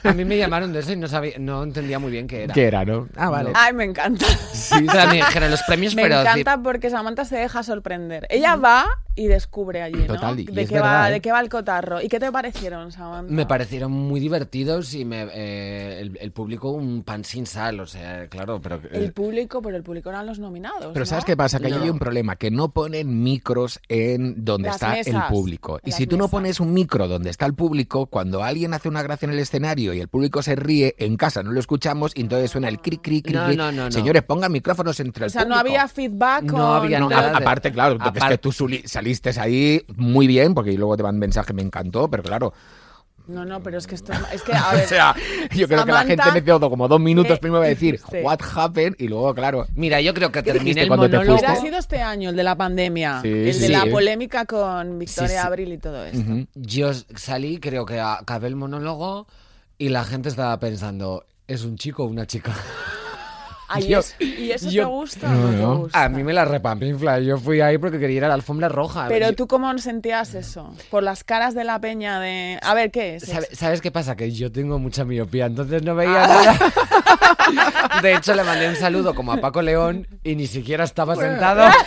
[0.05, 2.55] A mí me llamaron de eso y no sabía, no entendía muy bien qué era.
[2.55, 3.09] ¿Qué era, no?
[3.17, 3.51] Ah, vale.
[3.55, 4.25] Ay, me encanta.
[4.53, 6.19] Sí, o sea, me dijeron los premios Me feroz.
[6.25, 8.27] y- encanta porque Samantha se deja sorprender.
[8.31, 10.15] Ella va y descubre allí, ¿no?
[10.15, 11.13] Total, y de, es qué verdad, va, ¿eh?
[11.15, 12.01] de qué va el cotarro.
[12.01, 13.33] ¿Y qué te parecieron, Samantha?
[13.33, 17.87] Me parecieron muy divertidos y me, eh, el, el público un pan sin sal, o
[17.87, 18.77] sea, claro, pero...
[18.77, 20.93] eh, El público, pero el público eran los nominados.
[20.93, 21.07] Pero ¿no?
[21.07, 21.59] ¿sabes qué pasa?
[21.59, 21.83] Que No.
[21.83, 25.81] hay un problema, que no ponen micros en donde Las está el público.
[25.85, 28.89] Y las si tú no pones un micro donde está el público, cuando alguien hace
[28.89, 32.13] una gracia en el escenario y el público se ríe, en casa no lo escuchamos
[32.15, 33.35] y entonces suena el cri cri cri.
[33.35, 33.57] No, cri.
[33.57, 33.93] no, no, no.
[33.93, 35.61] Señores, pongan micrófonos entre O el sea, no público.
[35.61, 38.53] había feedback No había No, nada a- aparte, claro, porque es que tú
[38.85, 42.53] saliste ahí muy bien, porque luego te van mensaje, me encantó, pero claro,
[43.27, 45.15] No, no, pero es que esto es que, a ver, o sea,
[45.55, 48.23] yo creo que la gente necesitó como dos minutos ¿qué primero de decir, dijiste?
[48.23, 51.35] what happened, y luego, claro, Mira, yo creo que ¿Qué terminé el cuando te monólogo...
[51.39, 51.67] Hubiera fuiste?
[51.69, 55.29] sido este año, el de la pandemia, Sí, el sí, de la polémica con Victoria
[55.29, 55.47] Sí, sí.
[55.47, 56.25] Abril y todo esto.
[56.55, 59.27] Yo salí, creo que acabé el monólogo
[59.79, 62.53] y la gente estaba pensando, ¿es un chico o una chica?
[63.71, 65.77] Ay, Yo- es- ¿Y eso yo- te gusta No, o no, te no.
[65.79, 66.05] gusta?
[66.05, 69.07] A mí me la repampinfla, yo fui ahí porque quería ir a la alfombra roja.
[69.09, 70.75] Pero Yo- tú cómo sentías eso?
[70.91, 72.59] Por las caras de la peña de...
[72.63, 73.25] A ver, ¿qué es?
[73.25, 74.17] ¿Sabe- ¿Sabes qué pasa?
[74.17, 76.59] Que yo tengo mucha miopía, entonces no veía nada.
[78.03, 81.65] De hecho, le mandé un saludo como a Paco León y ni siquiera estaba sentado.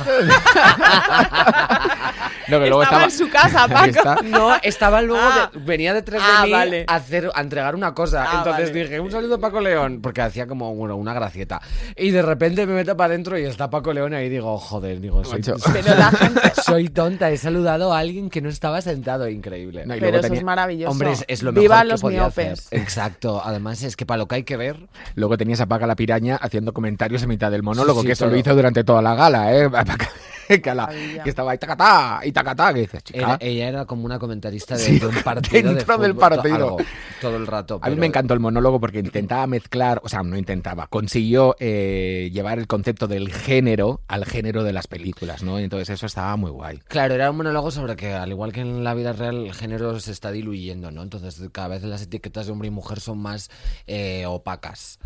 [2.47, 3.85] No, que luego Estaba estaba en su casa, Paco.
[3.85, 4.15] está.
[4.23, 5.49] No, estaba luego, Ah.
[5.53, 6.85] de- venía detrás Ah, de mí vale.
[6.87, 8.25] a, hacer, a entregar una cosa.
[8.27, 8.83] Ah, Entonces vale.
[8.83, 11.61] dije, un saludo a Paco León, porque hacía como bueno, una gracieta.
[11.97, 15.01] Y de repente me meto para adentro y está Paco León ahí y digo, joder,
[15.01, 15.41] digo, soy.
[15.73, 16.41] Pero la gente...
[16.63, 19.85] soy tonta, he saludado a alguien que no estaba sentado, increíble.
[19.85, 20.91] No, y Pero luego eso tenía- es maravilloso.
[20.91, 22.59] Hombre, es, es lo mejor Viva que los podía miopes.
[22.67, 22.79] hacer.
[22.79, 23.41] Exacto.
[23.43, 24.77] Además es que para lo que hay que ver,
[25.15, 28.13] Luego tenías a Paca la piraña haciendo comentarios en mitad del monólogo, Sí, sí, que
[28.13, 29.69] eso lo hizo durante toda la gala, ¿eh?
[30.61, 30.87] que, la-
[31.23, 33.19] que estaba ahí tacatá, y tacatá, que dices, chica.
[33.19, 36.19] Era- ella era como una comentarista de, Sí, de un partido de dentro del fútbol,
[36.29, 36.55] partido.
[36.55, 36.77] algo,
[37.21, 37.79] todo el rato.
[37.81, 42.29] A mí me encantó el monólogo porque intentaba mezclar, o sea, no intentaba, consiguió eh,
[42.33, 45.59] llevar el concepto del género al género de las películas, ¿no?
[45.59, 46.79] Entonces eso estaba muy guay.
[46.87, 49.99] Claro, era un monólogo sobre que, al igual que en la vida real, el género
[49.99, 51.03] se está diluyendo, ¿no?
[51.03, 53.49] Entonces, cada vez las etiquetas de hombre y mujer son más
[53.87, 54.99] eh, opacas.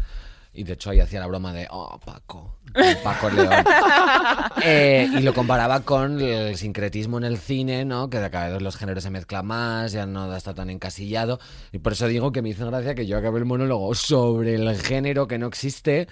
[0.56, 2.58] Y de hecho ahí hacía la broma de, oh, Paco,
[3.04, 3.50] Paco León.
[4.64, 8.10] Eh, y lo comparaba con el sincretismo en el cine, ¿no?
[8.10, 11.40] Que de cada vez los géneros se mezclan más, ya no está tan encasillado.
[11.72, 14.76] Y por eso digo que me hizo gracia que yo acabé el monólogo sobre el
[14.78, 16.08] género que no existe.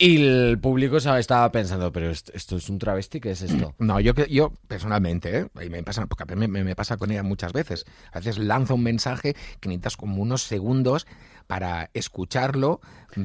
[0.00, 3.74] Y el público estaba pensando, pero esto, es un travesti, ¿qué es esto?
[3.78, 5.46] No, yo, que- yo personalmente, ¿eh?
[5.60, 8.84] y me pasa, porque me, me pasa con ella muchas veces, a veces lanza un
[8.84, 11.04] mensaje que necesitas como unos segundos
[11.48, 12.80] para escucharlo,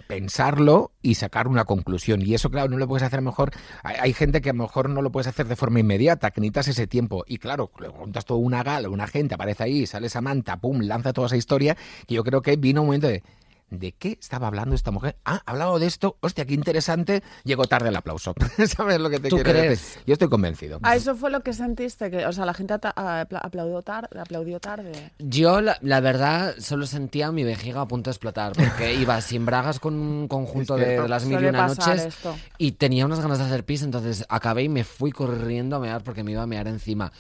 [0.08, 2.22] pensarlo y sacar una conclusión.
[2.22, 3.52] Y eso, claro, no lo puedes hacer mejor.
[3.84, 6.70] Hay, gente que a lo mejor no lo puedes hacer de forma inmediata, que necesitas
[6.70, 7.26] ese tiempo.
[7.28, 11.12] Y claro, le juntas toda una gala, una gente aparece ahí, sale Samantha, pum, lanza
[11.12, 11.76] toda esa historia.
[12.08, 13.24] Y yo creo que vino un momento de.
[13.74, 15.16] ¿De qué estaba hablando esta mujer?
[15.26, 16.18] Ah, ha hablado de esto.
[16.20, 17.24] Hostia, qué interesante.
[17.44, 18.36] Llegó tarde el aplauso.
[18.68, 19.70] ¿Sabes lo que te ¿Tú quiero crees?
[19.70, 20.04] decir?
[20.06, 20.78] Yo estoy convencido.
[20.84, 24.92] Ah, eso fue lo que sentiste, que, o sea, la gente aplaudió tarde, aplaudió tarde.
[25.18, 29.46] Yo, la, la verdad, solo sentía mi vejiga a punto de explotar, porque iba sin
[29.46, 32.36] bragas con un conjunto de, de las mil y una noches esto.
[32.60, 36.04] y tenía unas ganas de hacer pis, entonces acabé y me fui corriendo a mear
[36.04, 37.12] porque me iba a mear encima.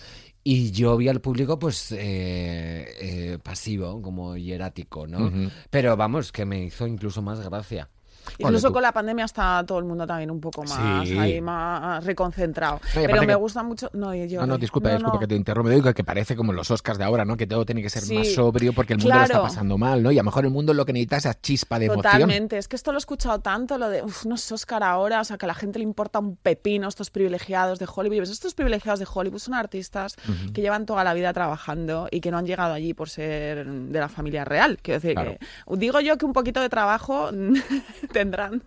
[0.43, 5.31] Y yo vi al público, pues, eh, eh, pasivo, como hierático, ¿no?
[5.69, 7.89] Pero vamos, que me hizo incluso más gracia.
[8.37, 11.17] Incluso con la pandemia está todo el mundo también un poco más Sí.
[11.17, 12.79] ahí más reconcentrado.
[12.93, 13.89] Pero me que- gusta mucho.
[13.93, 15.19] No, yo, No, no, disculpa, no, disculpa no.
[15.19, 15.69] que te interrumpa.
[15.71, 17.37] Digo que parece como los Oscars de ahora, ¿no?
[17.37, 20.01] Que todo tiene que ser Sí, más sobrio porque el mundo lo está pasando mal,
[20.03, 20.11] ¿no?
[20.11, 22.03] Y a lo mejor el mundo lo que necesita es esa chispa de emoción.
[22.03, 25.21] Totalmente, es que esto lo he escuchado tanto, lo de "Uf, no es Oscar ahora,
[25.21, 28.17] o sea, que a la gente le importa un pepino estos privilegiados de Hollywood.
[28.17, 30.15] Pues estos privilegiados de Hollywood son artistas
[30.53, 33.99] que llevan toda la vida trabajando y que no han llegado allí por ser de
[33.99, 34.77] la familia real.
[34.81, 35.35] Quiero decir Claro.
[35.39, 37.29] que digo yo que un poquito de trabajo
[38.13, 38.63] tendrán.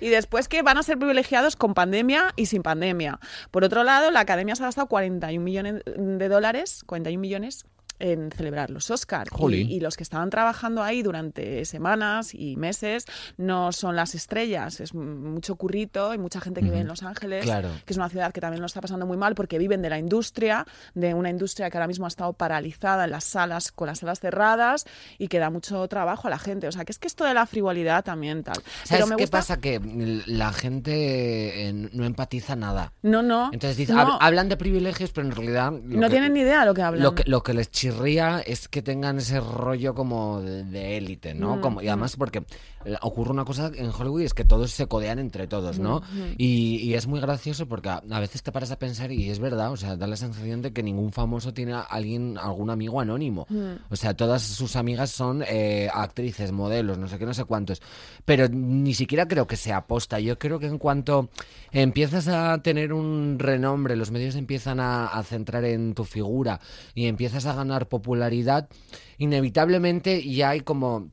[0.00, 3.18] Y después que van a ser privilegiados con pandemia y sin pandemia.
[3.50, 7.66] Por otro lado, la academia se ha gastado 41 millones de dólares, 41 millones
[8.00, 9.30] en celebrar los Oscars.
[9.50, 13.04] Y, y los que estaban trabajando ahí durante semanas y meses
[13.36, 17.44] no son las estrellas, es mucho currito y mucha gente que vive en Los Ángeles,
[17.44, 17.68] Claro.
[17.84, 19.98] que es una ciudad que también lo está pasando muy mal porque viven de la
[19.98, 24.00] industria, de una industria que ahora mismo ha estado paralizada en las salas, con las
[24.00, 24.86] salas cerradas
[25.18, 26.66] y que da mucho trabajo a la gente.
[26.68, 28.56] O sea, que es que esto de la frivolidad también tal.
[28.56, 29.38] ¿Sabes Pero me qué gusta...
[29.38, 29.56] pasa?
[29.60, 29.80] Que
[30.26, 32.92] la gente eh, no empatiza nada.
[33.02, 33.50] No, no.
[33.52, 35.70] Entonces dice, no, hab- hablan de privilegios, pero en realidad...
[35.72, 37.02] no que- tienen ni idea de lo que hablan.
[37.02, 41.56] Lo que, lo que les chirría es que tengan ese rollo como de élite, ¿no?
[41.56, 42.44] Mm, Como, y además porque
[42.84, 46.00] eh, ocurre una cosa en Hollywood es que todos se codean entre todos, ¿no?
[46.00, 49.28] Mm, Y, y es muy gracioso porque a, a veces te paras a pensar y
[49.30, 52.70] es verdad, o sea, da la sensación de que ningún famoso tiene a alguien, algún
[52.70, 53.46] amigo anónimo.
[53.48, 53.72] Mm.
[53.90, 57.82] O sea, todas sus amigas son eh, actrices, modelos, no sé qué, no sé cuántos.
[58.24, 60.20] Pero ni siquiera creo que sea aposta.
[60.20, 61.28] Yo creo que en cuanto
[61.72, 66.60] empiezas a tener un renombre, los medios empiezan a, a centrar en tu figura
[66.94, 68.68] y empiezas a ganar popularidad,
[69.18, 71.10] inevitablemente ya hay como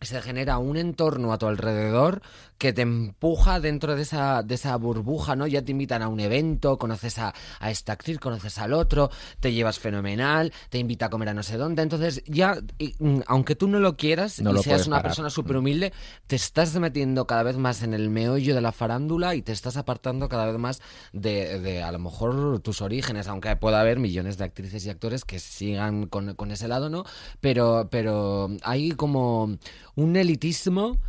[0.00, 2.22] se genera un entorno a tu alrededor
[2.62, 5.48] que te empuja dentro de esa, de esa burbuja, ¿no?
[5.48, 9.10] Ya te invitan a un evento, conoces a, a esta actriz, conoces al otro,
[9.40, 11.82] te llevas fenomenal, te invita a comer a no sé dónde.
[11.82, 15.10] Entonces, ya, y, mm, aunque tú no lo quieras No y lo seas una parar.
[15.10, 15.92] persona súper humilde,
[16.28, 19.76] te estás metiendo cada vez más en el meollo de la farándula y te estás
[19.76, 20.82] apartando cada vez más
[21.12, 25.24] de, de, a lo mejor tus orígenes, aunque pueda haber millones de actrices y actores
[25.24, 27.02] que sigan con, con ese lado, ¿no?
[27.40, 29.58] Pero, pero hay como
[29.96, 31.00] un elitismo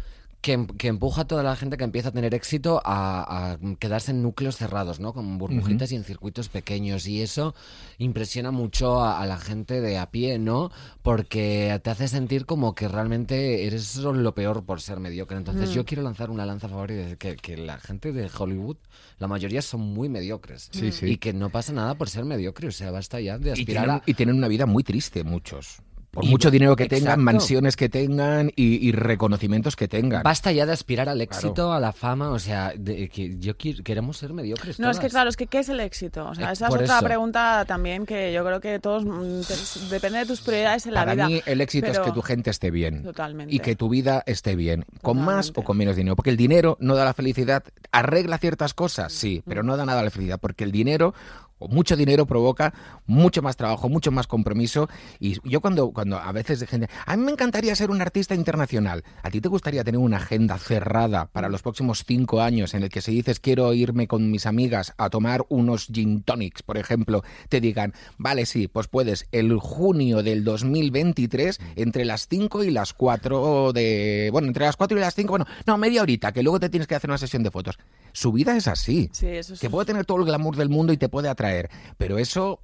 [0.44, 3.58] que, em- que empuja a toda la gente que empieza a tener éxito a, a
[3.80, 5.14] quedarse en núcleos cerrados, ¿no?
[5.14, 7.08] Con burbujitas y en circuitos pequeños.
[7.08, 7.56] Y eso
[7.98, 10.70] impresiona mucho a, a la gente de a pie, ¿no?
[11.02, 15.38] Porque te hace sentir como que realmente eres lo peor por ser mediocre.
[15.38, 18.30] Entonces yo quiero lanzar una lanza a favor y decir que, que la gente de
[18.38, 18.76] Hollywood,
[19.20, 20.70] la mayoría son muy mediocres.
[20.74, 21.06] Sí, sí.
[21.08, 22.68] Y que no pasa nada por ser mediocre.
[22.68, 24.04] O sea, basta ya de Y aspirar tienen, a...
[24.06, 25.78] y tienen una vida muy triste, muchos.
[26.14, 30.22] Por Y- mucho dinero que tengan, mansiones que tengan y, y reconocimientos que tengan.
[30.22, 31.24] Basta ya de aspirar al Claro.
[31.24, 34.80] éxito, a la fama, o sea, de, que yo qui- queremos ser mediocres.
[34.80, 36.28] No, es que claro, es que ¿qué es el éxito?
[36.28, 37.04] O sea, Eh, esa es otra eso.
[37.06, 41.00] pregunta también que yo creo que todos, mm, te- depende de tus prioridades en la
[41.02, 41.28] Para vida.
[41.30, 43.02] mí el éxito es que tu gente esté bien.
[43.02, 43.56] Totalmente.
[43.56, 44.86] Y que tu vida esté bien.
[45.02, 46.16] Con más o con menos dinero.
[46.16, 47.64] Porque el dinero no da la felicidad.
[47.92, 50.40] Arregla ciertas cosas, sí, pero no da nada la felicidad.
[50.40, 51.16] Porque el dinero
[51.64, 52.74] o mucho dinero provoca
[53.06, 54.90] mucho más trabajo, mucho más compromiso.
[55.20, 58.36] Y yo cuando, cuando a veces de gente, a mí me encantaría ser un artista
[58.36, 59.04] internacional.
[59.22, 62.90] ¿A ti te gustaría tener una agenda cerrada para los próximos cinco años en el
[62.90, 67.24] que si dices quiero irme con mis amigas a tomar unos gin tonics, por ejemplo,
[67.50, 72.94] te digan, vale, sí, pues puedes el junio del 2023 entre las 5 y las
[72.94, 74.30] 4 de...
[74.32, 76.88] Bueno, entre las 4 y las 5, bueno, no, media horita, que luego te tienes
[76.88, 77.78] que hacer una sesión de fotos.
[78.12, 79.10] Su vida es así.
[79.12, 81.53] Sí, eso es- Que puede tener todo el glamour del mundo y te puede atraer,
[81.98, 82.60] pero eso,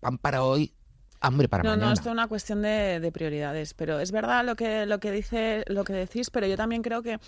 [0.00, 0.74] pan para hoy,
[1.20, 1.86] hambre para No, mañana.
[1.86, 5.10] no, esto es una cuestión de, de prioridades, pero es verdad lo que, lo que
[5.10, 7.18] dice, lo que decís, pero yo también creo que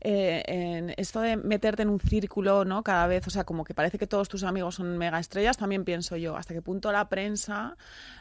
[0.00, 2.82] eh, en esto de meterte en un círculo, ¿no?
[2.84, 5.84] Cada vez, o sea, como que parece que todos tus amigos son mega estrellas, también
[5.84, 7.76] pienso yo, hasta qué punto la prensa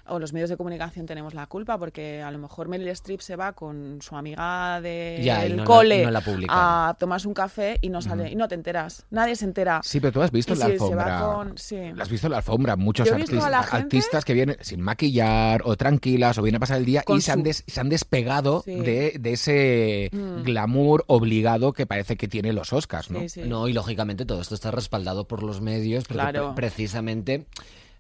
[0.07, 3.35] o los medios de comunicación tenemos la culpa, porque a lo mejor Meryl Streep se
[3.35, 6.55] va con su amiga del la- cole no la publican.
[6.57, 9.81] a tomarse un café y no sale, y no te enteras, nadie se entera.
[9.83, 11.19] Sí, pero tú has visto Y la si se va alfombra.
[11.35, 11.77] con- sí.
[11.93, 12.75] ¿La has visto la alfombra?
[12.75, 16.85] Muchos artistas, gente- artistas que vienen sin maquillar o tranquilas o vienen a pasar el
[16.85, 18.75] día Con y se han, su- des- se han despegado Sí.
[18.75, 20.43] de, de ese Mm.
[20.43, 23.19] glamour obligado que parece que tiene los Oscars, ¿no?
[23.21, 23.41] Sí, sí.
[23.45, 26.53] No, y lógicamente todo esto está respaldado por los medios, porque Claro.
[26.55, 27.45] pre- precisamente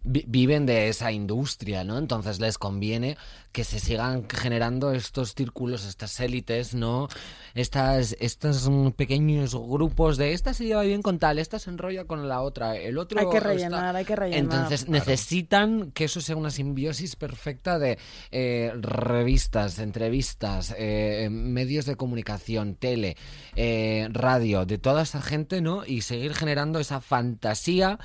[0.05, 1.97] viven de esa industria, ¿no?
[1.97, 3.17] Entonces les conviene
[3.51, 7.07] que se sigan generando estos círculos, estas élites, ¿no?
[7.53, 12.03] Estas, estos mm, pequeños grupos de esta se lleva bien con tal, esta se enrolla
[12.05, 13.19] con la otra, el otro.
[13.19, 14.43] Hay que está- rellenar, hay que rellenar.
[14.43, 17.97] Entonces necesitan que eso sea una simbiosis perfecta de
[18.31, 23.15] eh, revistas, entrevistas, eh, medios de comunicación, tele,
[23.55, 25.85] eh, radio, de toda esa gente, ¿no?
[25.85, 27.99] Y seguir generando esa fantasía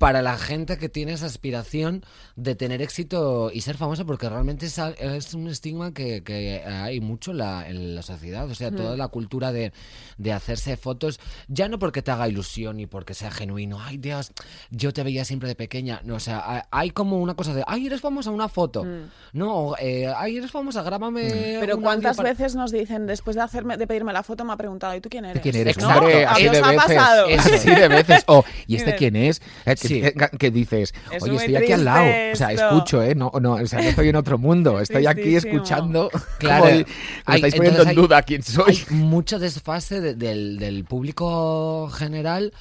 [0.00, 2.02] para la gente que tiene esa aspiración
[2.34, 7.32] de tener éxito y ser famosa, porque realmente es, un estigma que, que hay mucho
[7.32, 8.48] en la, en la sociedad.
[8.48, 9.74] O sea, toda la cultura de,
[10.16, 14.32] de hacerse fotos, ya no porque te haga ilusión y porque sea genuino, ay Dios,
[14.70, 16.00] yo te veía siempre de pequeña.
[16.02, 18.86] No, o sea, hay- hay como una cosa de, ay, eres famosa, una foto.
[19.34, 21.58] No, eh, ay, eres famosa, grábame.
[21.60, 22.30] Pero un ¿cuántas audio para-".
[22.30, 25.10] veces nos dicen, después de hacerme, de pedirme la foto, me ha preguntado, ¿y tú
[25.10, 25.42] quién eres?
[25.42, 25.76] ¿Quién eres?
[25.76, 25.88] ¿No?
[25.88, 26.98] Hombre, ¿A así de ha veces.
[27.38, 28.24] Así de veces.
[28.28, 29.42] O, ¿y este quién es?
[29.66, 30.00] Eh, Sí.
[30.02, 32.06] que- que dices, Es oye, estoy aquí al lado.
[32.32, 33.14] O sea, escucho, ¿eh?
[33.14, 34.80] No, no, o sea, no estoy en otro mundo.
[34.80, 35.54] Estoy aquí Tristísimo.
[35.54, 36.10] escuchando.
[36.38, 36.64] Claro.
[36.64, 36.92] Como, el- me
[37.26, 38.84] Hay- estáis poniendo en hay- duda quién soy.
[38.90, 42.52] Hay mucho desfase de- del, del público general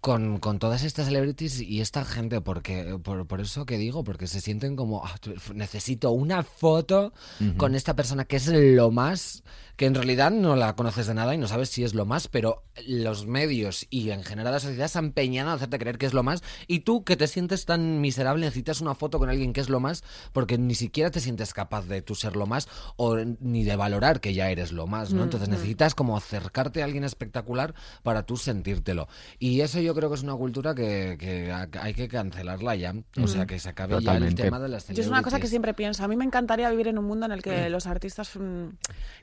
[0.00, 4.26] con, con todas estas celebrities y esta gente, porque por, por eso que digo, porque
[4.28, 5.16] se sienten como, "Ah,
[5.54, 7.12] necesito una foto
[7.56, 9.42] con esta persona que es lo más,
[9.78, 12.28] que en realidad no la conoces de nada y no sabes si es lo más,
[12.28, 16.04] pero los medios y en general la sociedad se han empeñado en hacerte creer que
[16.06, 19.52] es lo más y tú que te sientes tan miserable necesitas una foto con alguien
[19.52, 20.02] que es lo más
[20.32, 24.20] porque ni siquiera te sientes capaz de tú ser lo más o ni de valorar
[24.20, 25.22] que ya eres lo más, ¿no?
[25.22, 27.72] Entonces necesitas como acercarte a alguien espectacular
[28.02, 29.06] para tú sentírtelo.
[29.38, 32.94] Y eso yo creo que es una cultura que, que ha- hay que cancelarla ya.
[33.22, 34.42] O sea, que se acabe ya el Totalmente.
[34.42, 36.02] tema de las Yo es una cosa que siempre pienso.
[36.02, 38.68] A mí me encantaría vivir en un mundo en el que los artistas, mm,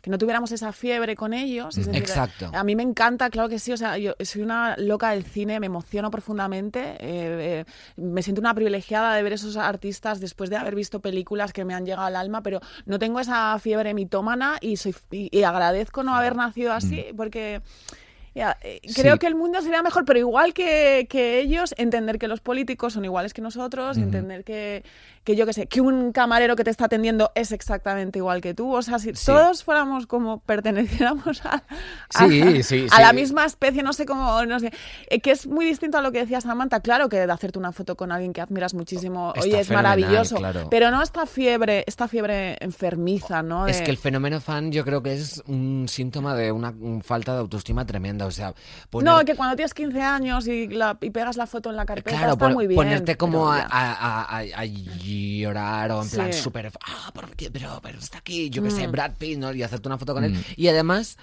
[0.01, 1.77] que no tuviéramos esa fiebre con ellos.
[1.77, 2.49] es decir, Exacto.
[2.53, 3.71] A mí me encanta, claro que sí.
[3.71, 6.95] O sea, yo soy una loca del cine, me emociono profundamente.
[6.99, 7.65] eh, eh,
[7.97, 11.73] me siento una privilegiada de ver esos artistas después de haber visto películas que me
[11.73, 16.03] han llegado al alma, pero no tengo esa fiebre mitómana y, soy, y, y agradezco
[16.03, 17.61] no haber nacido así, porque...
[18.35, 19.19] ya, eh, creo Sí.
[19.19, 23.05] que el mundo sería mejor, pero igual que, que ellos, entender que los políticos son
[23.05, 24.83] iguales que nosotros, entender que,
[25.23, 28.53] que yo qué sé, que un camarero que te está atendiendo es exactamente igual que
[28.53, 28.75] tú.
[28.75, 29.25] O sea, si Sí.
[29.27, 31.63] todos fuéramos como perteneciéramos a,
[32.13, 34.71] a- Sí, la misma especie, no sé cómo, no sé,
[35.09, 36.81] eh, que es muy distinto a lo que decía Samantha.
[36.81, 40.35] Claro que de hacerte una foto con alguien que admiras muchísimo, Está oye, es maravilloso,
[40.35, 40.67] claro.
[40.69, 43.65] pero no esta fiebre, esta fiebre enfermiza, ¿no?
[43.67, 47.33] Es que el fenómeno fan yo creo que es un síntoma de una un falta
[47.33, 48.24] de autoestima tremenda.
[48.27, 48.53] O sea,
[48.89, 51.85] poner- No, que cuando tienes 15 años y, la- y pegas la foto en la
[51.85, 52.77] carpeta Claro, está pon- muy bien.
[52.77, 53.67] ponerte como a, ya.
[53.71, 57.49] a- a- a- a llorar o en plan súper, ah, ¿por qué?
[57.51, 58.75] pero, pero está aquí, yo qué Mm.
[58.75, 59.53] sé, Brad Pitt, ¿no?
[59.53, 60.43] Y hacerte una foto con él.
[60.55, 61.17] Y además,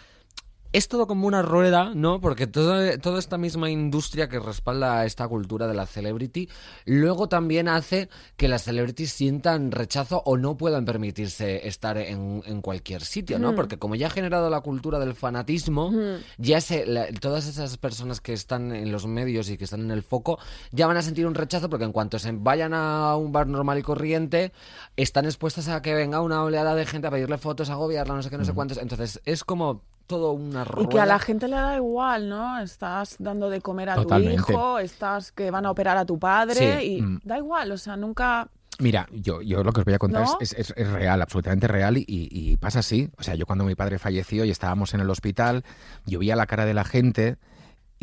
[0.73, 2.21] es todo como una rueda, ¿no?
[2.21, 6.49] Porque todo, toda esta misma industria que respalda esta cultura de la celebrity,
[6.87, 12.63] luego también hace que las celebrities sientan rechazo o no puedan permitirse estar en, en
[12.63, 13.55] cualquier sitio, ¿no?
[13.55, 15.93] Porque como ya ha generado la cultura del fanatismo,
[16.39, 19.91] ya se, la- todas esas personas que están en los medios y que están en
[19.91, 20.39] el foco,
[20.71, 23.79] ya van a sentir un rechazo porque en cuanto se vayan a un bar normal
[23.79, 24.53] y corriente,
[24.97, 28.23] están expuestas a que venga una oleada de gente a pedirle fotos, a agobiarla, no
[28.23, 28.79] sé qué, no sé cuántos.
[28.79, 29.83] Entonces, es como
[30.13, 30.87] todo una rueda.
[30.87, 32.59] Y que a la gente le da igual, ¿no?
[32.61, 34.43] Estás dando de comer a Totalmente.
[34.43, 36.87] tu hijo, estás que van a operar a tu padre Sí.
[36.99, 37.21] y Mm.
[37.25, 38.49] da igual, o sea, nunca...
[38.79, 40.39] Mira, yo, yo lo que os voy a contar ¿No?
[40.41, 43.11] es, es- es real, absolutamente real y, y pasa así.
[43.19, 45.63] O sea, yo cuando mi padre falleció y estábamos en el hospital,
[46.07, 47.37] yo veía la cara de la gente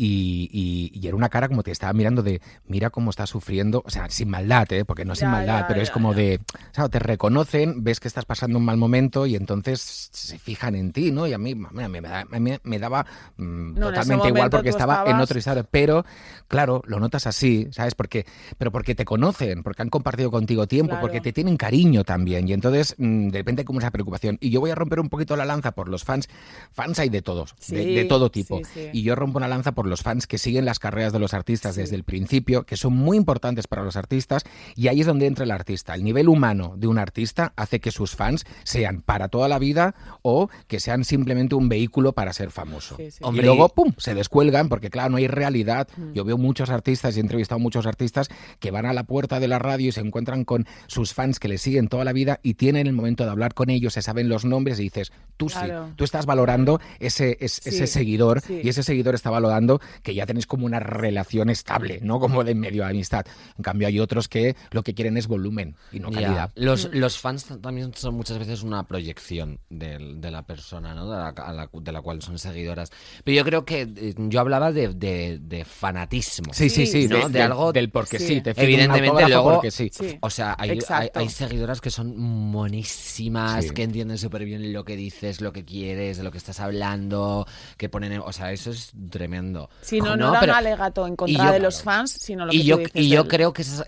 [0.02, 3.90] y, y, era una cara como te estaba mirando de, mira cómo está sufriendo, o
[3.90, 4.84] sea, sin maldad, ¿eh?
[4.84, 6.18] porque no es sin maldad, ya, pero es como ya.
[6.20, 6.40] de,
[6.72, 6.90] ¿sabes?
[6.90, 11.10] te reconocen, ves que estás pasando un mal momento y entonces se fijan en ti,
[11.12, 11.26] ¿no?
[11.26, 13.04] Y a mí mira, me, da- me- me daba
[13.36, 16.04] mm, No, totalmente igual porque estaba en otro estado, pero
[16.48, 17.94] claro, lo notas así, ¿sabes?
[17.94, 18.24] Porque,
[18.56, 21.02] pero porque te conocen, porque han compartido contigo tiempo, Claro.
[21.02, 24.38] porque te tienen cariño también y entonces mm, de repente hay como esa preocupación.
[24.40, 26.28] Y yo voy a romper un poquito la lanza por los fans,
[26.72, 28.58] fans hay de todos, de, todo tipo.
[28.58, 28.90] sí, sí.
[28.92, 31.74] Y yo rompo una lanza por los fans que siguen las carreras de los artistas
[31.74, 31.82] Sí.
[31.82, 34.44] desde el principio, que son muy importantes para los artistas,
[34.76, 35.94] y ahí es donde entra el artista.
[35.94, 39.94] El nivel humano de un artista hace que sus fans sean para toda la vida
[40.22, 42.96] o que sean simplemente un vehículo para ser famoso.
[42.96, 43.18] Sí, sí.
[43.22, 45.88] Hombre, y luego, ¡pum!, se descuelgan porque, claro, no hay realidad.
[45.96, 46.12] Mm.
[46.14, 48.28] Yo veo muchos artistas y he entrevistado muchos artistas
[48.60, 51.48] que van a la puerta de la radio y se encuentran con sus fans que
[51.48, 54.28] les siguen toda la vida y tienen el momento de hablar con ellos, se saben
[54.28, 55.86] los nombres y dices, tú Claro.
[55.88, 58.60] sí, tú estás valorando ese, es- ese seguidor sí.
[58.62, 62.54] y ese seguidor está valorando que ya tenéis como una relación estable, no como de
[62.54, 63.26] medio de amistad.
[63.56, 66.50] En cambio, hay otros que lo que quieren es volumen y no calidad.
[66.54, 66.96] Los, Mm.
[66.98, 71.10] los fans también son muchas veces una proyección del- de, la persona, ¿no?
[71.10, 72.90] De la, a la- de la cual son seguidoras.
[73.24, 76.52] Pero yo creo que eh, yo hablaba de, de- de fanatismo.
[76.52, 77.28] Sí, sí, sí, de, ¿no?
[77.28, 78.40] De de- algo- del porque sí, Sí.
[78.40, 79.90] te Evidentemente, luego- porque sí.
[79.92, 80.18] Sí.
[80.20, 80.78] O sea, hay,
[81.14, 83.70] hay, seguidoras que son monísimas, Sí.
[83.70, 87.46] que entienden súper bien lo que dices, lo que quieres, de lo que estás hablando,
[87.76, 88.12] que ponen...
[88.12, 89.69] en- O sea, eso es tremendo.
[89.82, 92.50] Si no, no, era pero- un alegato en contra yo- de los fans, sino lo
[92.50, 93.84] que y tú yo, dices y yo creo que esas,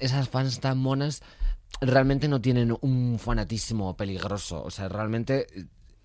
[0.00, 1.22] esas fans tan monas
[1.80, 4.62] realmente no tienen un fanatismo peligroso.
[4.62, 5.46] O sea, realmente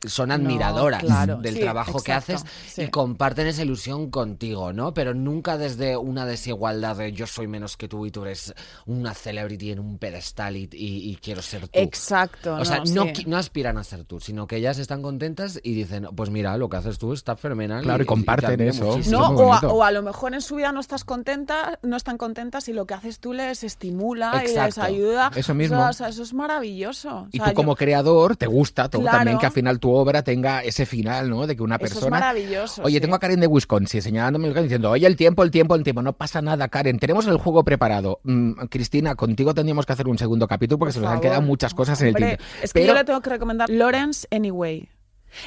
[0.08, 2.84] son No, admiradoras claro, del sí, trabajo que haces sí.
[2.84, 4.94] y comparten esa ilusión contigo, ¿no?
[4.94, 8.54] Pero nunca desde una desigualdad de yo soy menos que tú y tú eres
[8.86, 11.80] una celebrity en un pedestal y, y- y quiero ser tú.
[11.80, 12.56] Exacto.
[12.56, 13.26] O sea, no, sí.
[13.34, 16.78] aspiran a ser tú, sino que ellas están contentas y dicen, pues mira, lo que
[16.78, 17.84] haces tú está fenomenal.
[17.84, 18.86] Claro, y te comparten eso.
[18.86, 19.20] muchísimo".
[19.20, 19.74] No, o a, bonito.
[19.76, 22.86] o a lo mejor en su vida no estás contenta, no están contentas y lo
[22.86, 24.82] que haces tú les estimula y les Exacto.
[24.84, 25.32] ayuda.
[25.36, 25.78] Eso mismo.
[25.78, 27.28] O sea, o sea, eso es maravilloso.
[27.32, 29.18] Y O sea, tú como creador te gusta todo Claro.
[29.18, 31.46] también que al final tu obra tenga ese final, ¿no?
[31.46, 32.12] De que una Eso es persona...
[32.12, 32.82] maravilloso.
[32.84, 33.02] Oye, sí.
[33.02, 36.02] tengo a Karen de Wisconsin señalándome el diciendo, oye, el tiempo, el tiempo, el tiempo.
[36.02, 36.98] No pasa nada, Karen.
[36.98, 38.22] Tenemos el juego preparado.
[38.24, 41.42] Mm, Cristina, contigo tendríamos que hacer un segundo capítulo porque Por se nos han quedado
[41.42, 42.44] muchas cosas en el tintero.
[42.64, 44.88] Es que Pero yo le tengo que recomendar Lawrence Anyway.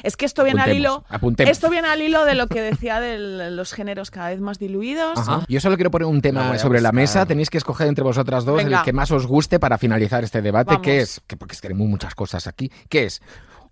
[0.03, 1.05] Es que esto viene al hilo.
[1.09, 1.51] apuntemos.
[1.51, 5.17] Esto viene al hilo de lo que decía de los géneros cada vez más diluidos.
[5.17, 5.45] Ajá.
[5.47, 7.25] Yo solo quiero poner un tema sobre la mesa.
[7.25, 8.79] Tenéis que escoger entre vosotras dos Venga.
[8.79, 11.67] el que más os guste para finalizar este debate, que es, que porque es que
[11.67, 13.21] tenemos muchas cosas aquí, que es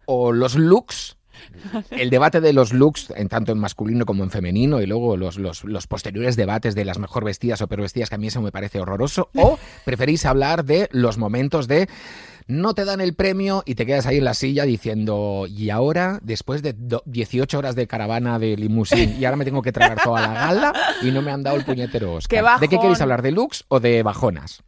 [0.06, 1.18] o los looks,
[1.92, 5.38] el debate de los looks, en tanto en masculino como en femenino, y luego los,
[5.38, 8.42] los, los posteriores debates de las mejor vestidas o peor vestidas, que a mí eso
[8.42, 11.90] me parece horroroso, o preferís hablar de los momentos de
[12.46, 16.20] no te dan el premio y te quedas ahí en la silla diciendo, y ahora,
[16.24, 20.00] después de do- 18 horas de caravana de limusín, y ahora me tengo que tragar
[20.04, 22.44] toda la gala y no me han dado el puñetero Oscar.
[22.60, 23.22] ¡Qué ¿De qué queréis hablar?
[23.22, 24.62] ¿De looks o de bajonas?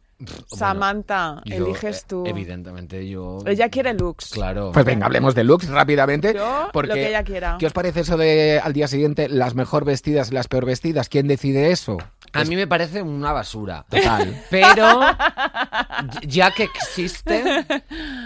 [0.46, 2.24] Samantha, Yo, eliges eh, tú.
[2.26, 3.38] Evidentemente yo...
[3.44, 4.30] Ella quiere looks.
[4.30, 4.72] Claro.
[4.72, 6.32] Pues venga, hablemos de looks rápidamente.
[6.34, 7.56] Yo, porque, lo que ella quiera.
[7.58, 11.08] ¿Qué os parece eso de al día siguiente las mejor vestidas y las peor vestidas?
[11.08, 11.98] ¿Quién decide eso?
[12.32, 13.84] A mí me parece una basura.
[13.88, 14.42] Total.
[14.50, 15.00] Pero
[16.22, 17.66] ya que existe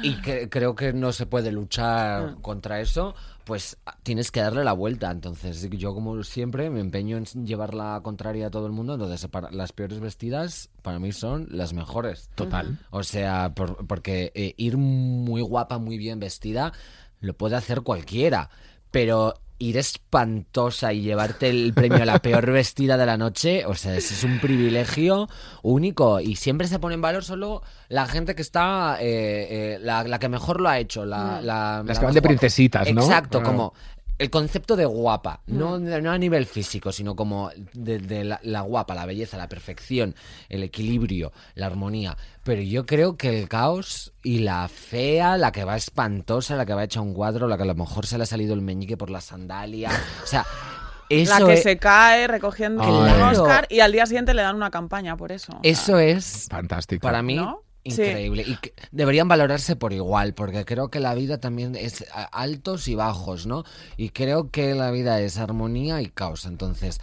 [0.03, 3.15] y que creo que no se puede luchar contra eso,
[3.51, 5.11] pues tienes que darle la vuelta.
[5.11, 8.95] Entonces yo como siempre me empeño en llevar la contraria a todo el mundo.
[8.95, 12.31] Entonces para- las peores vestidas para mí son las mejores.
[12.37, 12.79] Total.
[12.91, 16.73] O sea, por- porque eh, ir muy guapa, muy bien vestida,
[17.21, 18.51] lo puede hacer cualquiera.
[18.93, 23.75] Pero ir espantosa y llevarte el premio a la peor vestida de la noche, o
[23.75, 25.29] sea, es un privilegio
[25.63, 26.19] único.
[26.19, 30.19] Y siempre se pone en valor solo la gente que está, eh, eh, la, la
[30.19, 31.05] que mejor lo ha hecho.
[31.05, 33.03] La, la- Las la que van de princesitas, ¿no?
[33.03, 33.43] Exacto, Ah.
[33.45, 33.75] como
[34.21, 38.61] el concepto de guapa, no, no a nivel físico, sino como de, de la, la
[38.61, 40.15] guapa, la belleza, la perfección,
[40.51, 42.19] el equilibrio, la armonía.
[42.45, 46.75] Pero yo creo que el caos y la fea, la que va espantosa, la que
[46.75, 48.99] va hecha un cuadro, la que a lo mejor se le ha salido el meñique
[48.99, 49.91] por la sandalia,
[50.23, 50.45] o sea,
[51.09, 53.09] eso la que es, se cae recogiendo un.
[53.23, 55.53] Oscar y al día siguiente le dan una campaña por eso.
[55.53, 57.01] O sea, eso es Fantástico.
[57.01, 57.63] para mí ¿No?
[57.85, 58.03] Sí.
[58.03, 58.45] increíble.
[58.47, 62.95] Y que deberían valorarse por igual porque creo que la vida también es altos y
[62.95, 63.65] bajos no
[63.97, 66.45] y creo que la vida es armonía y caos.
[66.45, 67.01] Entonces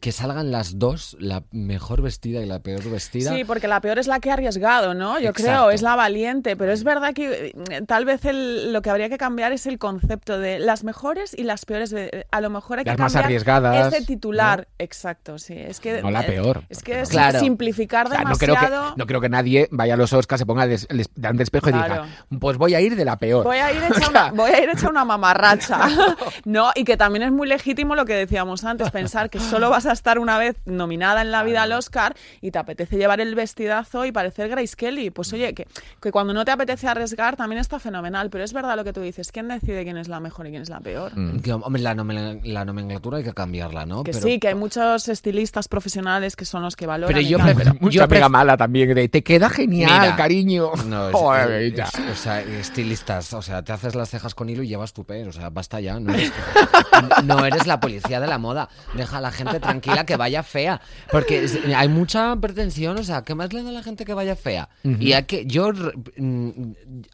[0.00, 3.98] que salgan las dos la mejor vestida y la peor vestida Sí, porque la peor
[3.98, 5.18] es la que ha arriesgado, ¿no?
[5.18, 8.90] Yo creo, es la valiente, pero es verdad que eh, tal vez el- lo que
[8.90, 11.90] habría que cambiar es el concepto de las mejores y las peores.
[11.90, 15.54] de- A lo mejor hay Las que más cambiar arriesgadas, ese titular, exacto, sí.
[15.56, 16.64] Es que No la peor.
[16.68, 17.40] Es que es Claro.
[17.40, 18.94] simplificar O sea, no creo, que, demasiado.
[18.96, 22.06] no creo que nadie vaya a los Oscars se ponga delante del espejo y diga,
[22.38, 23.44] pues voy a ir de la peor.
[23.44, 25.88] Voy a ir hecha una, voy a ir hecha una mamarracha.
[26.44, 29.86] no, y que también es muy legítimo lo que decíamos antes, pensar que solo vas
[29.86, 33.34] a estar una vez nominada en la vida al Oscar y te apetece llevar el
[33.34, 35.10] vestidazo y parecer Grace Kelly.
[35.10, 35.66] Pues oye, que,
[36.00, 39.00] que cuando no te apetece arriesgar también está fenomenal, pero es verdad lo que tú
[39.00, 41.12] dices, ¿quién decide quién es la mejor y quién es la peor?
[41.42, 44.02] Que, hombre, la, nomen- la nomenclatura hay que cambiarla, ¿no?
[44.04, 47.14] Que Pero- sí, que hay muchos estilistas profesionales que son los que valoran.
[47.14, 47.54] Pero yo tal.
[47.54, 50.70] prefiero- mucha yo amiga pref- mala también, de te queda genial, Mira, cariño.
[50.86, 51.84] No, es, Joder, es- ya.
[51.84, 55.04] es- o sea, estilistas, o sea, te haces las cejas con hilo y llevas tu
[55.28, 56.32] o sea, basta ya, no eres,
[57.24, 60.80] no eres la policía de la moda, deja a la gente tranquila que vaya fea,
[61.10, 64.36] porque hay mucha pretensión, o sea, ¿qué más le da a la gente que vaya
[64.36, 64.68] fea?
[64.82, 65.70] Y hay que, yo,
[66.16, 66.50] mm,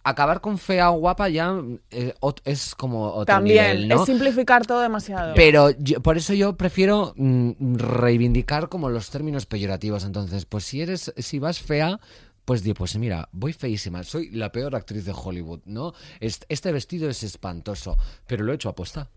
[0.04, 1.54] acabar con fea o guapa ya
[1.90, 2.14] eh,
[2.44, 4.00] es como otro También, nivel, ¿no?
[4.00, 5.34] es simplificar todo demasiado.
[5.34, 10.04] Pero yo- por eso yo prefiero mm, reivindicar como los términos peyorativos.
[10.04, 12.00] Entonces, pues si eres, si vas fea,
[12.50, 15.92] pues di, pues mira, voy feísima, soy la peor actriz de Hollywood, ¿no?
[16.18, 17.96] Est- Este vestido es espantoso,
[18.26, 19.08] pero lo he hecho aposta.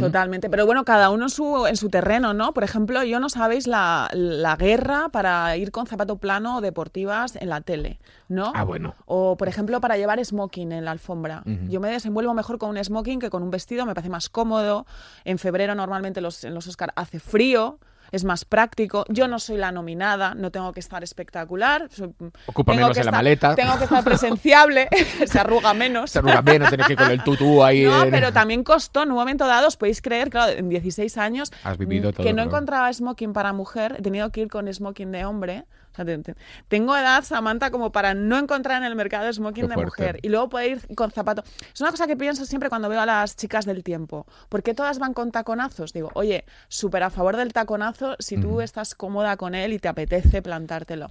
[0.00, 2.52] Totalmente, pero bueno, cada uno en su, en su terreno, ¿no?
[2.52, 7.36] Por ejemplo, yo no sabéis la, la guerra para ir con zapato plano o deportivas
[7.36, 8.50] en la tele, ¿no?
[8.56, 8.96] Ah, bueno.
[9.06, 11.44] O, por ejemplo, para llevar smoking en la alfombra.
[11.68, 14.84] Yo me desenvuelvo mejor con un smoking que con un vestido, me parece más cómodo.
[15.24, 17.78] En febrero normalmente los, en los Oscar hace frío.
[18.12, 19.04] Es más práctico.
[19.08, 21.88] Yo no soy la nominada, no tengo que estar espectacular.
[21.90, 22.14] soy-
[22.46, 23.54] Ocupa menos en la maleta.
[23.54, 24.88] Tengo que estar presenciable,
[25.26, 26.10] se arruga menos.
[26.10, 27.84] Se arruga menos, tienes que ir con el tutú ahí.
[27.84, 31.16] No, en- pero también costó en un momento dado, os podéis creer, claro, en 16
[31.18, 32.50] años, Has vivido mm, todo, que no claro.
[32.50, 35.64] encontraba smoking para mujer, he tenido que ir con smoking de hombre.
[35.92, 36.36] O sea, te- te-
[36.68, 40.18] tengo edad, Samantha, como para no encontrar en el mercado smoking de mujer.
[40.22, 41.42] Y luego poder ir con zapato.
[41.74, 44.26] Es una cosa que pienso siempre cuando veo a las chicas del tiempo.
[44.48, 45.92] ¿Por qué todas van con taconazos?
[45.92, 49.88] Digo, oye, súper a favor del taconazo si tú estás cómoda con él y te
[49.88, 51.08] apetece plantártelo.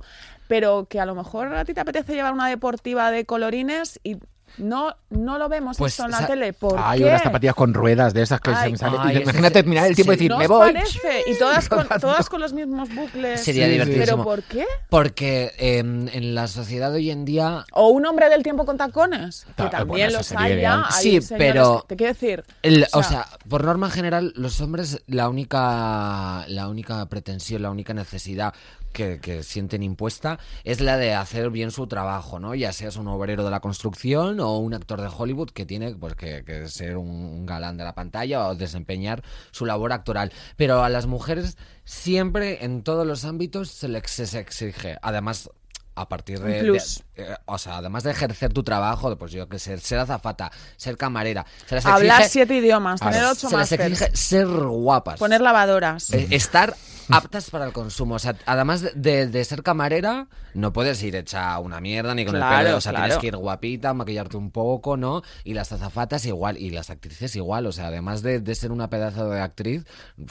[0.47, 4.17] Pero que a lo mejor a ti te apetece llevar una deportiva de colorines y
[4.57, 6.53] no, no lo vemos Pues, esto en la tele.
[6.53, 7.05] ¿Por Hay qué?
[7.05, 8.99] unas zapatillas con ruedas de esas que Ay, se me salen.
[9.01, 10.73] ay, y imagínate se- terminar el tiempo y decir, ¿No me os voy.
[10.73, 11.23] parece?
[11.27, 13.41] Y todas con, todas con los mismos bucles.
[13.41, 14.05] Sería divertidísimo.
[14.17, 14.65] ¿Pero por qué?
[14.89, 18.77] Porque em, en la sociedad de hoy en día O un hombre del tiempo con
[18.77, 20.85] tacones, que Ah, también bueno, los hay ya.
[20.91, 22.43] Sí, pero- que- Te quiero decir.
[22.63, 27.93] El- o, sea, por norma general, los hombres, la única, la única pretensión, la única
[27.93, 28.53] necesidad
[28.91, 32.55] que, que sienten impuesta es la de hacer bien su trabajo, ¿no?
[32.55, 36.15] Ya seas un obrero de la construcción o un actor de Hollywood que tiene pues,
[36.15, 40.31] que, ser un, galán de la pantalla o desempeñar su labor actoral.
[40.57, 44.97] Pero a las mujeres siempre, en todos los ámbitos, se les exige.
[45.01, 45.49] Además,
[45.95, 46.79] a partir de-
[47.19, 50.97] eh, o sea, además de ejercer tu trabajo, pues yo que sé, ser azafata, ser
[50.97, 55.19] camarera, se les Hablar siete idiomas, tener ocho se les másters, exige ser guapas.
[55.19, 56.11] poner lavadoras.
[56.13, 56.75] Eh, estar
[57.11, 58.15] aptas para el consumo.
[58.15, 62.23] O sea, además de, de- de ser camarera, no puedes ir hecha una mierda ni
[62.25, 62.77] con el pelo.
[62.77, 63.05] O sea, claro.
[63.05, 65.23] tienes que ir guapita, maquillarte un poco, ¿no?
[65.43, 67.65] Y las azafatas igual, y las actrices igual.
[67.65, 69.85] O sea, además de, de ser una pedazo de actriz,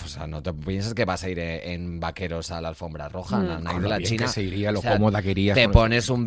[0.05, 3.41] o sea, no te piensas que vas a ir en vaqueros a la alfombra roja,
[3.41, 4.27] de lo la bien China.
[4.27, 6.25] que se iría, lo O sea, cómoda que irías Te pones un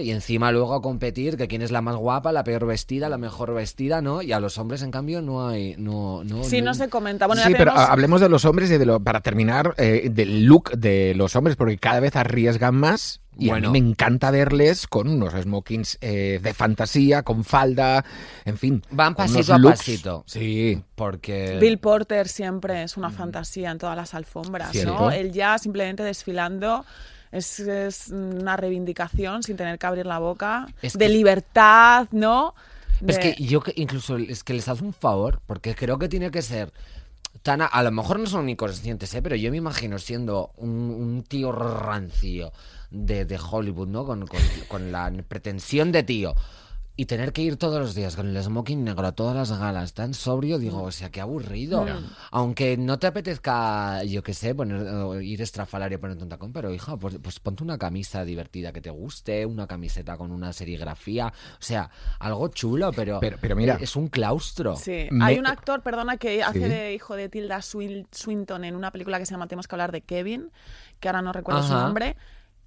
[0.00, 3.18] y encima luego a competir, que quién es la más guapa, la peor vestida, la
[3.18, 4.22] mejor vestida, ¿no?
[4.22, 5.74] Y a los hombres, en cambio, no hay...
[5.78, 7.26] No, no, Sí, no se comenta.
[7.26, 10.08] Bueno, sí, pero tenemos- ha- hablemos de los hombres y de lo, para terminar, eh,
[10.10, 13.20] del look de los hombres, porque cada vez arriesgan más.
[13.40, 13.68] Y Bueno.
[13.68, 18.04] a mí me encanta verles con unos smokings eh, de fantasía, con falda,
[18.44, 18.82] en fin.
[18.90, 20.24] Van pasito a looks- pasito.
[20.26, 20.82] Sí.
[20.96, 21.56] Porque...
[21.60, 24.92] Bill Porter siempre es una fantasía en todas las alfombras, Cierto.
[24.92, 25.10] ¿no?
[25.12, 26.84] Él ya simplemente desfilando
[27.32, 32.54] es, es una reivindicación sin tener que abrir la boca, Es de libertad, ¿no?
[33.06, 36.30] Es que yo que incluso es que les hace un favor, porque creo que tiene
[36.30, 36.72] que ser
[37.42, 37.62] tan...
[37.62, 39.22] A, a lo mejor no son ni conscientes, ¿eh?
[39.22, 42.52] pero yo me imagino siendo un, un tío rancio
[42.90, 44.04] de, de Hollywood, ¿no?
[44.04, 46.34] Con, con- con la pretensión de tío.
[47.00, 49.94] Y tener que ir todos los días con el smoking negro a todas las galas,
[49.94, 51.86] tan sobrio, digo, o sea, qué aburrido.
[52.32, 56.74] Aunque no te apetezca, yo qué sé, poner, ir estrafalario y ponerte un tacón, pero
[56.74, 61.28] hija, pues, pues ponte una camisa divertida que te guste, una camiseta con una serigrafía,
[61.28, 61.88] o sea,
[62.18, 63.78] algo chulo, pero, Pero- pero mira.
[63.80, 64.74] es un claustro.
[64.74, 66.68] Sí, Me- hay un actor, perdona, que hace Sí.
[66.68, 69.92] de hijo de Tilda Swin- Swinton en una película que se llama Tenemos que hablar
[69.92, 70.50] de Kevin,
[70.98, 72.16] que ahora no recuerdo su nombre,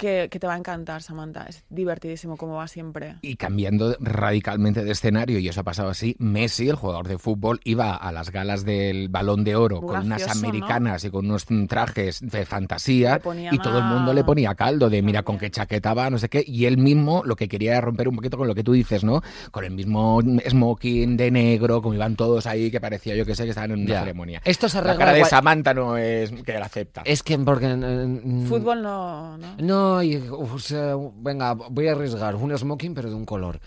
[0.02, 1.46] que, que te va a encantar, Samantha.
[1.48, 3.18] Es divertidísimo como va siempre.
[3.22, 7.60] Y cambiando radicalmente de escenario, y eso ha pasado así, Messi, el jugador de fútbol,
[7.64, 11.46] iba a las galas del Balón de Oro Muy con unas americanas y con unos
[11.68, 13.22] trajes de fantasía
[13.52, 16.18] y todo el mundo a- le ponía caldo de mira con qué chaqueta va, no
[16.18, 18.64] sé qué, y él mismo lo que quería era romper un poquito con lo que
[18.64, 19.22] tú dices, ¿no?
[19.52, 23.44] Con el mismo smoking de negro, como iban todos ahí, que parecía yo que sé
[23.44, 24.00] que estaban en una Ya.
[24.00, 24.42] ceremonia.
[24.46, 27.02] Esto se La arregla cara de igual- Samantha no es que la acepta.
[27.06, 27.68] Es que porque...
[27.68, 29.56] mm, Fútbol no, no.
[29.60, 33.60] No, Ay, o sea, venga, voy a arriesgar un smoking, pero de un color.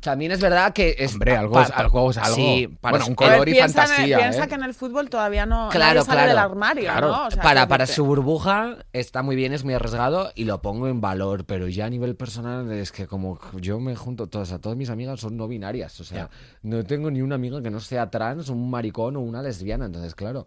[0.00, 2.10] También es verdad que es Hombre, algo pa- algo.
[2.12, 2.36] Es algo.
[2.36, 4.18] Sí, para bueno, un color y piensa, en- fantasía.
[4.18, 4.48] piensa ¿eh?
[4.48, 6.28] que en el fútbol todavía no Claro, nadie sale claro.
[6.28, 7.08] del armario, Claro.
[7.08, 7.26] ¿no?
[7.26, 10.86] O sea, para, para su burbuja está muy bien, es muy arriesgado y lo pongo
[10.86, 14.60] en valor, pero ya a nivel personal es que como yo me junto todas, a
[14.60, 16.30] todas mis amigas son no binarias, o sea,
[16.62, 20.14] no tengo ni una amiga que no sea trans, un maricón o una lesbiana, entonces
[20.14, 20.46] claro,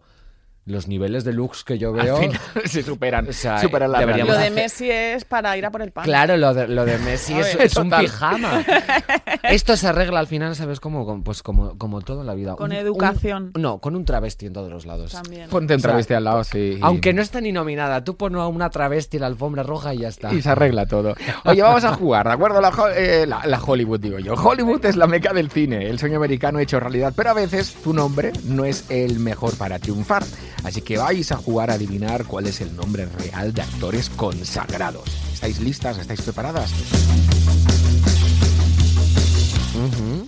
[0.66, 2.16] los niveles de looks que yo veo...
[2.16, 5.56] Al final se superan, O sea, superan la deberíamos Lo de hacer- Messi es para
[5.56, 6.04] ir a por el pan.
[6.04, 7.66] Claro, lo de, lo de Messi es, ver.
[7.66, 8.64] es un pijama.
[9.44, 10.80] Esto se arregla al final, ¿sabes?
[10.80, 12.56] Como, como- pues como, como todo en la vida.
[12.56, 13.52] Con Un- educación.
[13.54, 15.12] un- no, con un travesti en todos los lados.
[15.12, 15.48] También.
[15.48, 16.76] Ponte un O sea, travesti al lado, sí.
[16.78, 19.94] y- Aunque no esté ni nominada, tú pon a una travesti en la alfombra roja
[19.94, 20.32] y ya está.
[20.34, 21.14] Y se arregla todo.
[21.44, 22.60] Oye, vamos a jugar, ¿de acuerdo?
[22.60, 24.34] La, eh, la- la Hollywood, digo yo.
[24.34, 27.92] Hollywood es la meca del cine, el sueño americano hecho realidad, pero a veces tu
[27.94, 30.24] nombre no es el mejor para triunfar.
[30.64, 35.08] Así que vais a jugar a adivinar cuál es el nombre real de actores consagrados.
[35.32, 35.98] ¿Estáis listas?
[35.98, 36.72] ¿Estáis preparadas?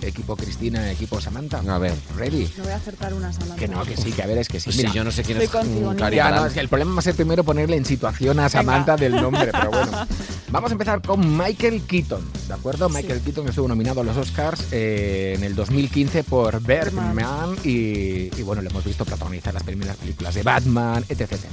[0.09, 1.63] Equipo Cristina, equipo Samantha.
[1.69, 1.95] A ver.
[2.17, 2.51] ¿Ready?
[2.57, 3.57] No voy a acertar una Samantha.
[3.57, 4.65] Que no, que sí, que a ver, es que sí.
[4.67, 5.67] Pues Mira, sí, yo no sé quién estoy es.
[5.67, 6.47] contigo, Ya, no, Galán.
[6.49, 9.51] es que el problema va a ser primero ponerle en situación a Samantha del nombre,
[9.53, 10.07] pero bueno.
[10.51, 12.89] Vamos a empezar con Michael Keaton, ¿de acuerdo?
[12.89, 18.43] Michael Keaton estuvo nominado a los Oscars eh, en el 2015 por Birdman y, y,
[18.43, 21.45] bueno, lo hemos visto protagonizar las primeras películas de Batman, etc, etc.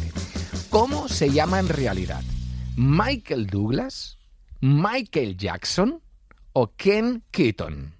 [0.69, 2.23] ¿Cómo se llama en realidad?
[2.77, 4.17] ¿Michael Douglas?
[4.61, 6.01] ¿Michael Jackson?
[6.53, 7.93] ¿O Ken Keaton?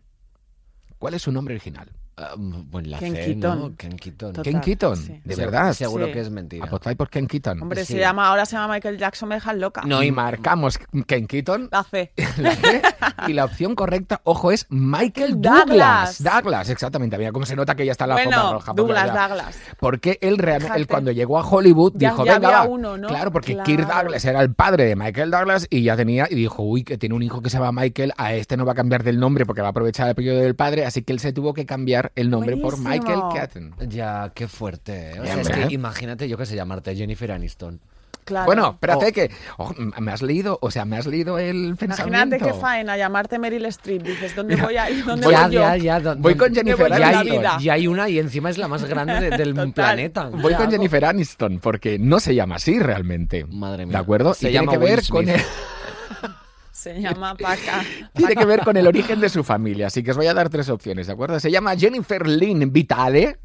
[1.00, 1.95] ¿Cuál es su nombre original?
[2.18, 3.60] Ah, bueno, la Ken C, Keaton.
[3.60, 3.76] ¿no?
[3.76, 4.32] Ken Keaton.
[4.34, 5.20] Total, Ken Keaton, sí.
[5.26, 5.74] de verdad.
[5.74, 6.14] Seguro Sí.
[6.14, 6.66] que es mentira.
[6.66, 7.62] Apostáis por Ken Keaton.
[7.62, 7.92] Hombre, Sí.
[7.94, 9.82] se llama, ahora se llama Michael Jackson, me dejan loca.
[9.86, 11.68] No, y marcamos Ken Keaton.
[11.74, 12.14] La C.
[12.38, 12.82] la C,
[13.28, 15.66] y la opción correcta, ojo, es Michael Douglas.
[15.68, 16.24] Douglas.
[16.24, 17.18] Douglas, exactamente.
[17.18, 18.74] Mira cómo se nota que ya está en la Bueno, roja.
[18.74, 19.58] porque Douglas, ya- Douglas.
[19.78, 22.66] Porque él realmente, él cuando llegó a Hollywood Ya- dijo, ya venga, había va".
[22.68, 23.08] uno, ¿no?
[23.10, 23.66] Claro, porque Claro.
[23.66, 26.98] Kirk Douglas era el padre de Michael Douglas y ya tenía, y dijo, uy, que
[26.98, 29.46] tiene un hijo que se llama Michael, a este no va a cambiar del nombre
[29.46, 32.05] porque va a aprovechar el apellido del padre, así que él se tuvo que cambiar
[32.16, 32.78] el nombre por.
[32.80, 33.76] Michael Keaton.
[33.90, 35.12] Ya, qué fuerte.
[35.12, 35.20] ¿eh?
[35.20, 37.80] O Ya, sea, es que imagínate, yo qué sé, llamarte Jennifer Aniston.
[38.24, 38.48] Claro.
[38.48, 39.12] Bueno, espérate Oh.
[39.14, 42.08] que oh, me has leído, o sea, me has leído el pensamiento.
[42.36, 44.02] Imagínate qué faena llamarte Meryl Streep.
[44.02, 45.06] Dices, ¿dónde voy a ir?
[45.06, 45.48] ¿Dónde Voy voy ya,
[45.78, 45.78] yo?
[45.78, 46.14] ya, ya.
[46.16, 49.38] Voy con Jennifer voy ya hay, ya una y encima es la más grande de-
[49.38, 49.72] del Total.
[49.74, 50.30] planeta.
[50.30, 50.72] Voy ¿Qué con hago?
[50.72, 53.46] Jennifer Aniston porque no se llama así realmente.
[53.46, 53.92] Madre mía.
[53.98, 54.34] ¿De acuerdo?
[54.34, 55.42] Se y tiene llama que ver con el,
[56.76, 57.86] Se llama Paca.
[58.14, 60.50] tiene que ver con el origen de su familia, así que os voy a dar
[60.50, 61.40] tres opciones, ¿de acuerdo?
[61.40, 63.40] Se llama Jennifer Lynn Vitale,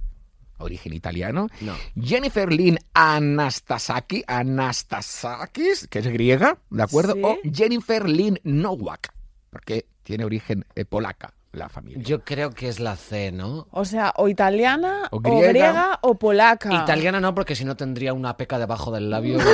[0.59, 1.47] origen italiano.
[1.61, 1.75] No.
[1.95, 7.15] Jennifer Lynn Anastasaki, Anastasakis, que es griega, ¿de acuerdo?
[7.15, 7.23] Sí.
[7.23, 9.13] O Jennifer Lynn Nowak,
[9.49, 12.03] porque tiene origen eh, polaca la familia.
[12.03, 13.69] Yo creo que es la C, ¿no?
[13.71, 15.49] O sea, o italiana, O o griega.
[15.51, 16.75] griega, o polaca.
[16.83, 19.39] Italiana no, porque si no tendría una peca debajo del labio.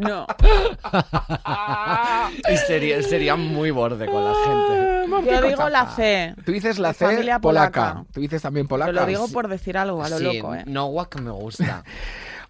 [0.00, 0.26] No.
[2.52, 5.30] y sería, sería muy borde con la gente.
[5.30, 6.34] Yo digo la C.
[6.44, 7.92] Tú dices la C familia polaca.
[7.92, 8.06] polaca.
[8.12, 8.90] Tú dices también polaca.
[8.90, 10.64] Pero lo digo por decir algo, a lo Sí, loco, ¿eh?
[10.66, 11.84] No, guac me gusta.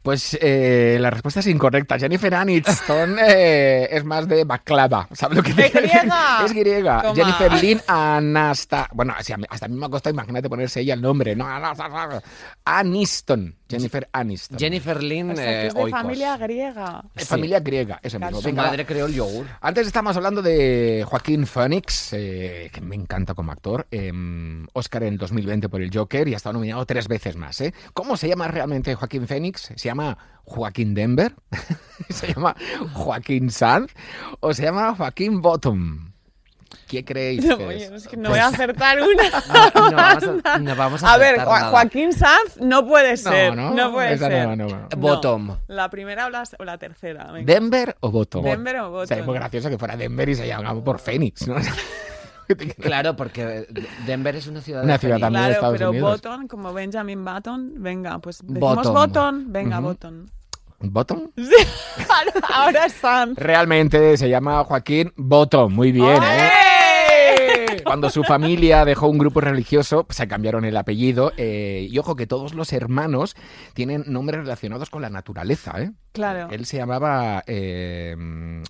[0.03, 1.99] Pues eh, la respuesta es incorrecta.
[1.99, 5.07] Jennifer Aniston eh, es más de baklava.
[5.13, 6.43] ¿Sabes lo que te griega?
[6.43, 7.03] Es griega.
[7.03, 7.15] Toma.
[7.15, 8.89] Jennifer Lynn Anasta.
[8.95, 11.37] Bueno, hasta a mí me ha costado, imagínate ponerse ella el nombre.
[11.37, 11.47] No,
[12.65, 13.60] Aniston.
[13.71, 14.59] Jennifer Aniston.
[14.59, 16.01] Jennifer Lynn O sea, que eh, es de Oikos.
[16.01, 17.05] familia griega.
[17.15, 17.29] Es sí.
[17.29, 18.43] familia griega, eso Claro, mismo.
[18.43, 18.69] Su Venga, va.
[18.69, 19.47] madre creó el yogur.
[19.61, 23.87] Antes estamos hablando de Joaquín Phoenix, eh, que me encanta como actor.
[23.91, 24.13] eh,
[24.73, 27.61] Oscar en 2020 por el Joker y ha estado nominado tres veces más.
[27.61, 27.73] ¿eh?
[27.95, 29.73] ¿Cómo se llama realmente Joaquín Phoenix?
[29.77, 31.35] ¿Se llama Joaquín Denver?
[32.11, 32.55] ¿Se llama
[32.93, 33.93] Joaquín Sanz?
[34.41, 36.10] ¿O se llama Joaquín Bottom?
[36.87, 37.45] ¿Qué creéis?
[37.45, 37.91] que Oye, es?
[37.91, 39.71] es que no voy a acertar una.
[39.75, 41.71] No, no vamos a, no vamos a A ver, acertar Jo- nada.
[41.71, 43.57] Joaquín Sanz no puede ser.
[43.57, 44.49] No, puede esa ser.
[44.49, 44.89] no, no, no.
[44.97, 45.57] Bottom.
[45.69, 47.31] La primera o la, o la tercera.
[47.33, 47.53] venga.
[47.53, 48.45] ¿Denver o Bottom?
[48.45, 49.07] Denver o O Bottom.
[49.07, 51.57] sea, es muy gracioso que fuera Denver y se llamaba por Phoenix, ¿no?
[52.81, 53.65] Claro, porque
[54.07, 55.45] Denver es una ciudad Una de ciudad también.
[55.45, 56.13] de Claro, Estados pero Unidos.
[56.21, 58.95] Button, como Benjamin Button, venga, pues decimos Bottom.
[58.95, 59.79] Button, venga.
[59.79, 60.31] Button.
[60.81, 61.31] ¿Bottom?
[61.37, 61.55] Sí,
[62.09, 63.39] ahora, ahora es Sanz.
[63.39, 65.73] Realmente se llama Joaquín Bottom.
[65.73, 66.51] Muy bien, ¿eh?
[67.91, 71.33] Cuando su familia dejó un grupo religioso, se cambiaron el apellido.
[71.37, 73.35] eh, y ojo que todos los hermanos
[73.75, 75.91] tienen nombres relacionados con la naturaleza, ¿eh?
[76.13, 76.49] Claro.
[76.53, 78.15] Él se llamaba, eh,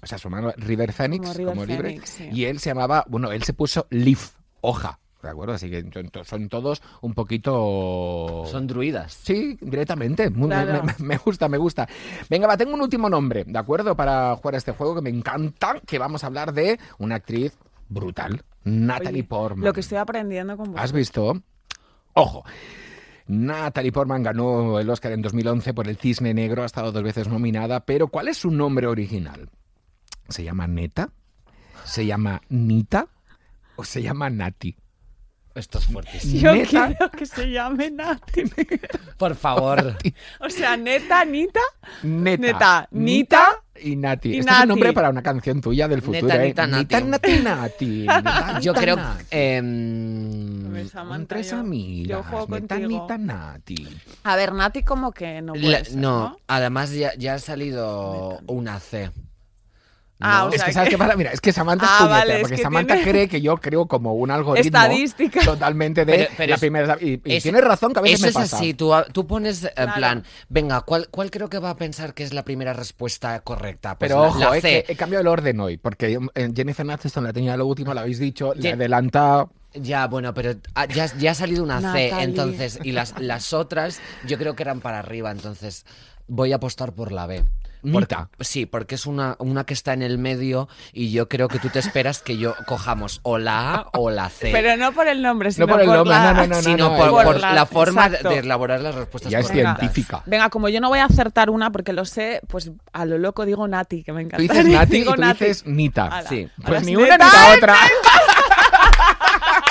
[0.03, 1.89] o sea, su hermano River Phoenix, Como libre.
[1.91, 2.29] Phoenix, sí.
[2.33, 4.31] Y él se llamaba, bueno, él se puso Leaf,
[4.63, 5.53] hoja, ¿de acuerdo?
[5.55, 5.85] Así que
[6.25, 8.45] son, todos un poquito...
[8.51, 9.13] Son druidas.
[9.13, 10.31] Sí, directamente.
[10.31, 10.83] Me- Claro.
[10.83, 11.87] me, me gusta, me gusta.
[12.29, 13.95] Venga, va, tengo un último nombre, ¿de acuerdo?
[13.95, 17.53] Para jugar a este juego que me encanta, que vamos a hablar de una actriz
[17.89, 19.65] brutal, Natalie Oye, Portman.
[19.65, 20.81] Lo que estoy aprendiendo con vos.
[20.81, 21.41] ¿Has visto?
[22.15, 22.45] Ojo.
[23.27, 27.29] Natalie Portman ganó el Oscar en 2011 por El Cisne Negro, ha estado dos veces
[27.29, 29.49] nominada, pero ¿cuál es su nombre original?
[30.29, 31.11] ¿Se llama Neta?
[31.85, 33.07] ¿Se llama Nita?
[33.77, 34.77] ¿O se llama Nati?
[35.55, 36.41] Esto es fuertísimo.
[36.41, 36.87] Yo ¿Neta?
[36.89, 38.43] quiero que se llame Nati.
[39.17, 39.97] Por favor.
[40.41, 41.61] O sea, neta, Nita.
[42.03, 42.43] Neta.
[42.43, 44.29] Neta, Nita y Nati.
[44.31, 44.69] y Este es un Nati.
[44.69, 46.27] nombre para una canción tuya del futuro.
[46.27, 46.49] Neta, ¿eh?
[46.49, 46.97] Nita, Nati.
[46.97, 48.07] Nita, Nati,
[48.63, 48.97] Yo creo
[51.29, 52.09] Tres amigas.
[52.09, 53.89] Yo juego Neta, Nati.
[54.25, 56.37] A ver, Nati como que no puede la- ser, no, ¿no?
[56.49, 59.11] además ya, ya ha salido una C.
[60.21, 60.51] Ah, ¿no?
[60.51, 61.17] o Es que, ¿sabes que- qué pasa?
[61.17, 63.41] Mira, es que Samantha es Ah, puñetera, vale, es porque que Samantha tiene- cree que
[63.41, 65.41] yo creo como un algoritmo Estadística.
[65.45, 66.99] totalmente de Pero- pero la es- primera...
[67.01, 69.65] Y, y Es- tienes razón que a veces Eso me es así, tú, tú pones
[69.65, 69.93] en Claro.
[69.95, 73.97] plan, venga, ¿cuál, ¿cuál creo que va a pensar que es la primera respuesta correcta?
[73.99, 76.89] Pues Pero la- ojo, la eh, que he cambiado el orden hoy, porque eh, Jennifer
[76.91, 79.47] Aniston la tenía lo último, la habéis dicho, le Jen- adelanta...
[79.73, 84.01] Ya, bueno, pero ah, ya, ya ha salido una C, entonces, y las, las otras
[84.27, 85.87] yo creo que eran para arriba, entonces
[86.27, 87.45] voy a apostar por la B.
[87.83, 88.29] Porque- Nita.
[88.41, 91.69] sí, porque es una, una que está en el medio y yo creo que tú
[91.69, 94.51] te esperas que yo cojamos o la A o la C.
[94.53, 96.33] Pero no por el nombre, sino por el nombre, la...
[96.35, 98.29] no, no, no, sino no, por, por por la- la, forma de- exacto.
[98.35, 99.79] de elaborar las respuestas Ya es correctas.
[99.79, 100.23] científica.
[100.27, 103.47] Venga, como yo no voy a acertar una porque lo sé, pues a lo loco
[103.47, 104.37] digo Nati, que me encanta.
[104.37, 105.45] Tú dices Nati y tú Nati.
[105.45, 106.07] dices Nita.
[106.07, 106.29] Ala.
[106.29, 106.49] Sí.
[106.67, 107.77] Pues ni una ni la otra.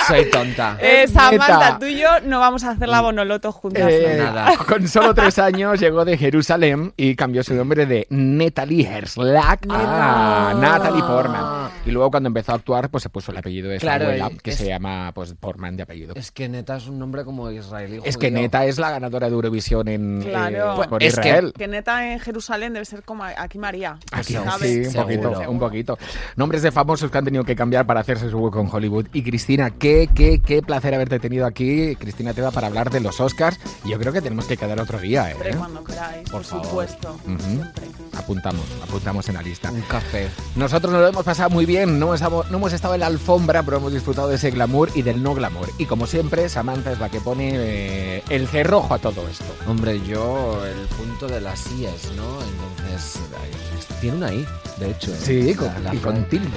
[0.10, 0.78] Soy tonta.
[0.82, 1.30] Eh, Neta.
[1.30, 3.88] Samantha, tú y yo no vamos a hacer la Bonoloto juntas.
[3.92, 4.26] Eh, ¿no?
[4.26, 4.58] Nada.
[4.68, 10.54] Con solo tres años llegó de Jerusalén y cambió su nombre de Natalie Herslack a
[10.60, 11.70] Natalie Portman.
[11.86, 14.28] Y luego cuando empezó a actuar, pues se puso el apellido de su Claro, abuela,
[14.28, 16.14] es- que es- se llama pues Portman de apellido.
[16.16, 18.00] Es que neta es un nombre como israelí.
[18.04, 18.30] Es que.
[18.32, 20.84] Neta es la ganadora de Eurovisión en Claro.
[20.84, 21.54] eh, por Es que- Israel.
[21.58, 23.98] Que neta en Jerusalén debe ser como aquí María.
[24.12, 25.98] Aquí, sí, un poquito, un poquito.
[26.36, 29.08] Nombres de famosos que han tenido que cambiar para hacerse su hueco en Hollywood.
[29.14, 31.96] Y Cristina, qué, qué, qué placer haberte tenido aquí.
[31.96, 33.60] Cristina Teva para hablar de los Oscars.
[33.86, 35.34] Y yo creo que tenemos que quedar otro día, ¿eh?
[35.34, 36.66] Siempre cuando queráis, por, Por favor.
[36.66, 37.18] supuesto.
[37.26, 37.40] Ujú.
[37.40, 37.86] Siempre.
[38.18, 39.72] Apuntamos, apuntamos en la lista.
[39.72, 40.30] Un café.
[40.56, 43.64] Nosotros nos lo hemos pasado muy bien, no, estamos, no hemos estado en la alfombra,
[43.64, 45.70] pero hemos disfrutado de ese glamour y del no glamour.
[45.78, 49.46] Y como siempre, Samantha es la que pone eh, el cerrojo a todo esto.
[49.68, 52.40] Hombre, yo el punto de las IES, ¿no?
[52.42, 53.70] Entonces, ahí-
[54.02, 54.46] tiene una I,
[54.78, 55.12] de hecho.
[55.22, 56.48] Sí, La- con, la y con tilde.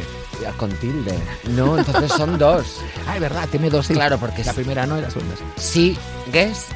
[0.58, 1.14] Con tilde.
[1.56, 2.78] No, entonces son dos.
[3.06, 3.48] Ah, es verdad, ¿verdad?
[3.50, 5.20] Tiene dos, claro, porque la primera no era su
[5.56, 6.66] Sigues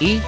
[0.00, 0.20] I.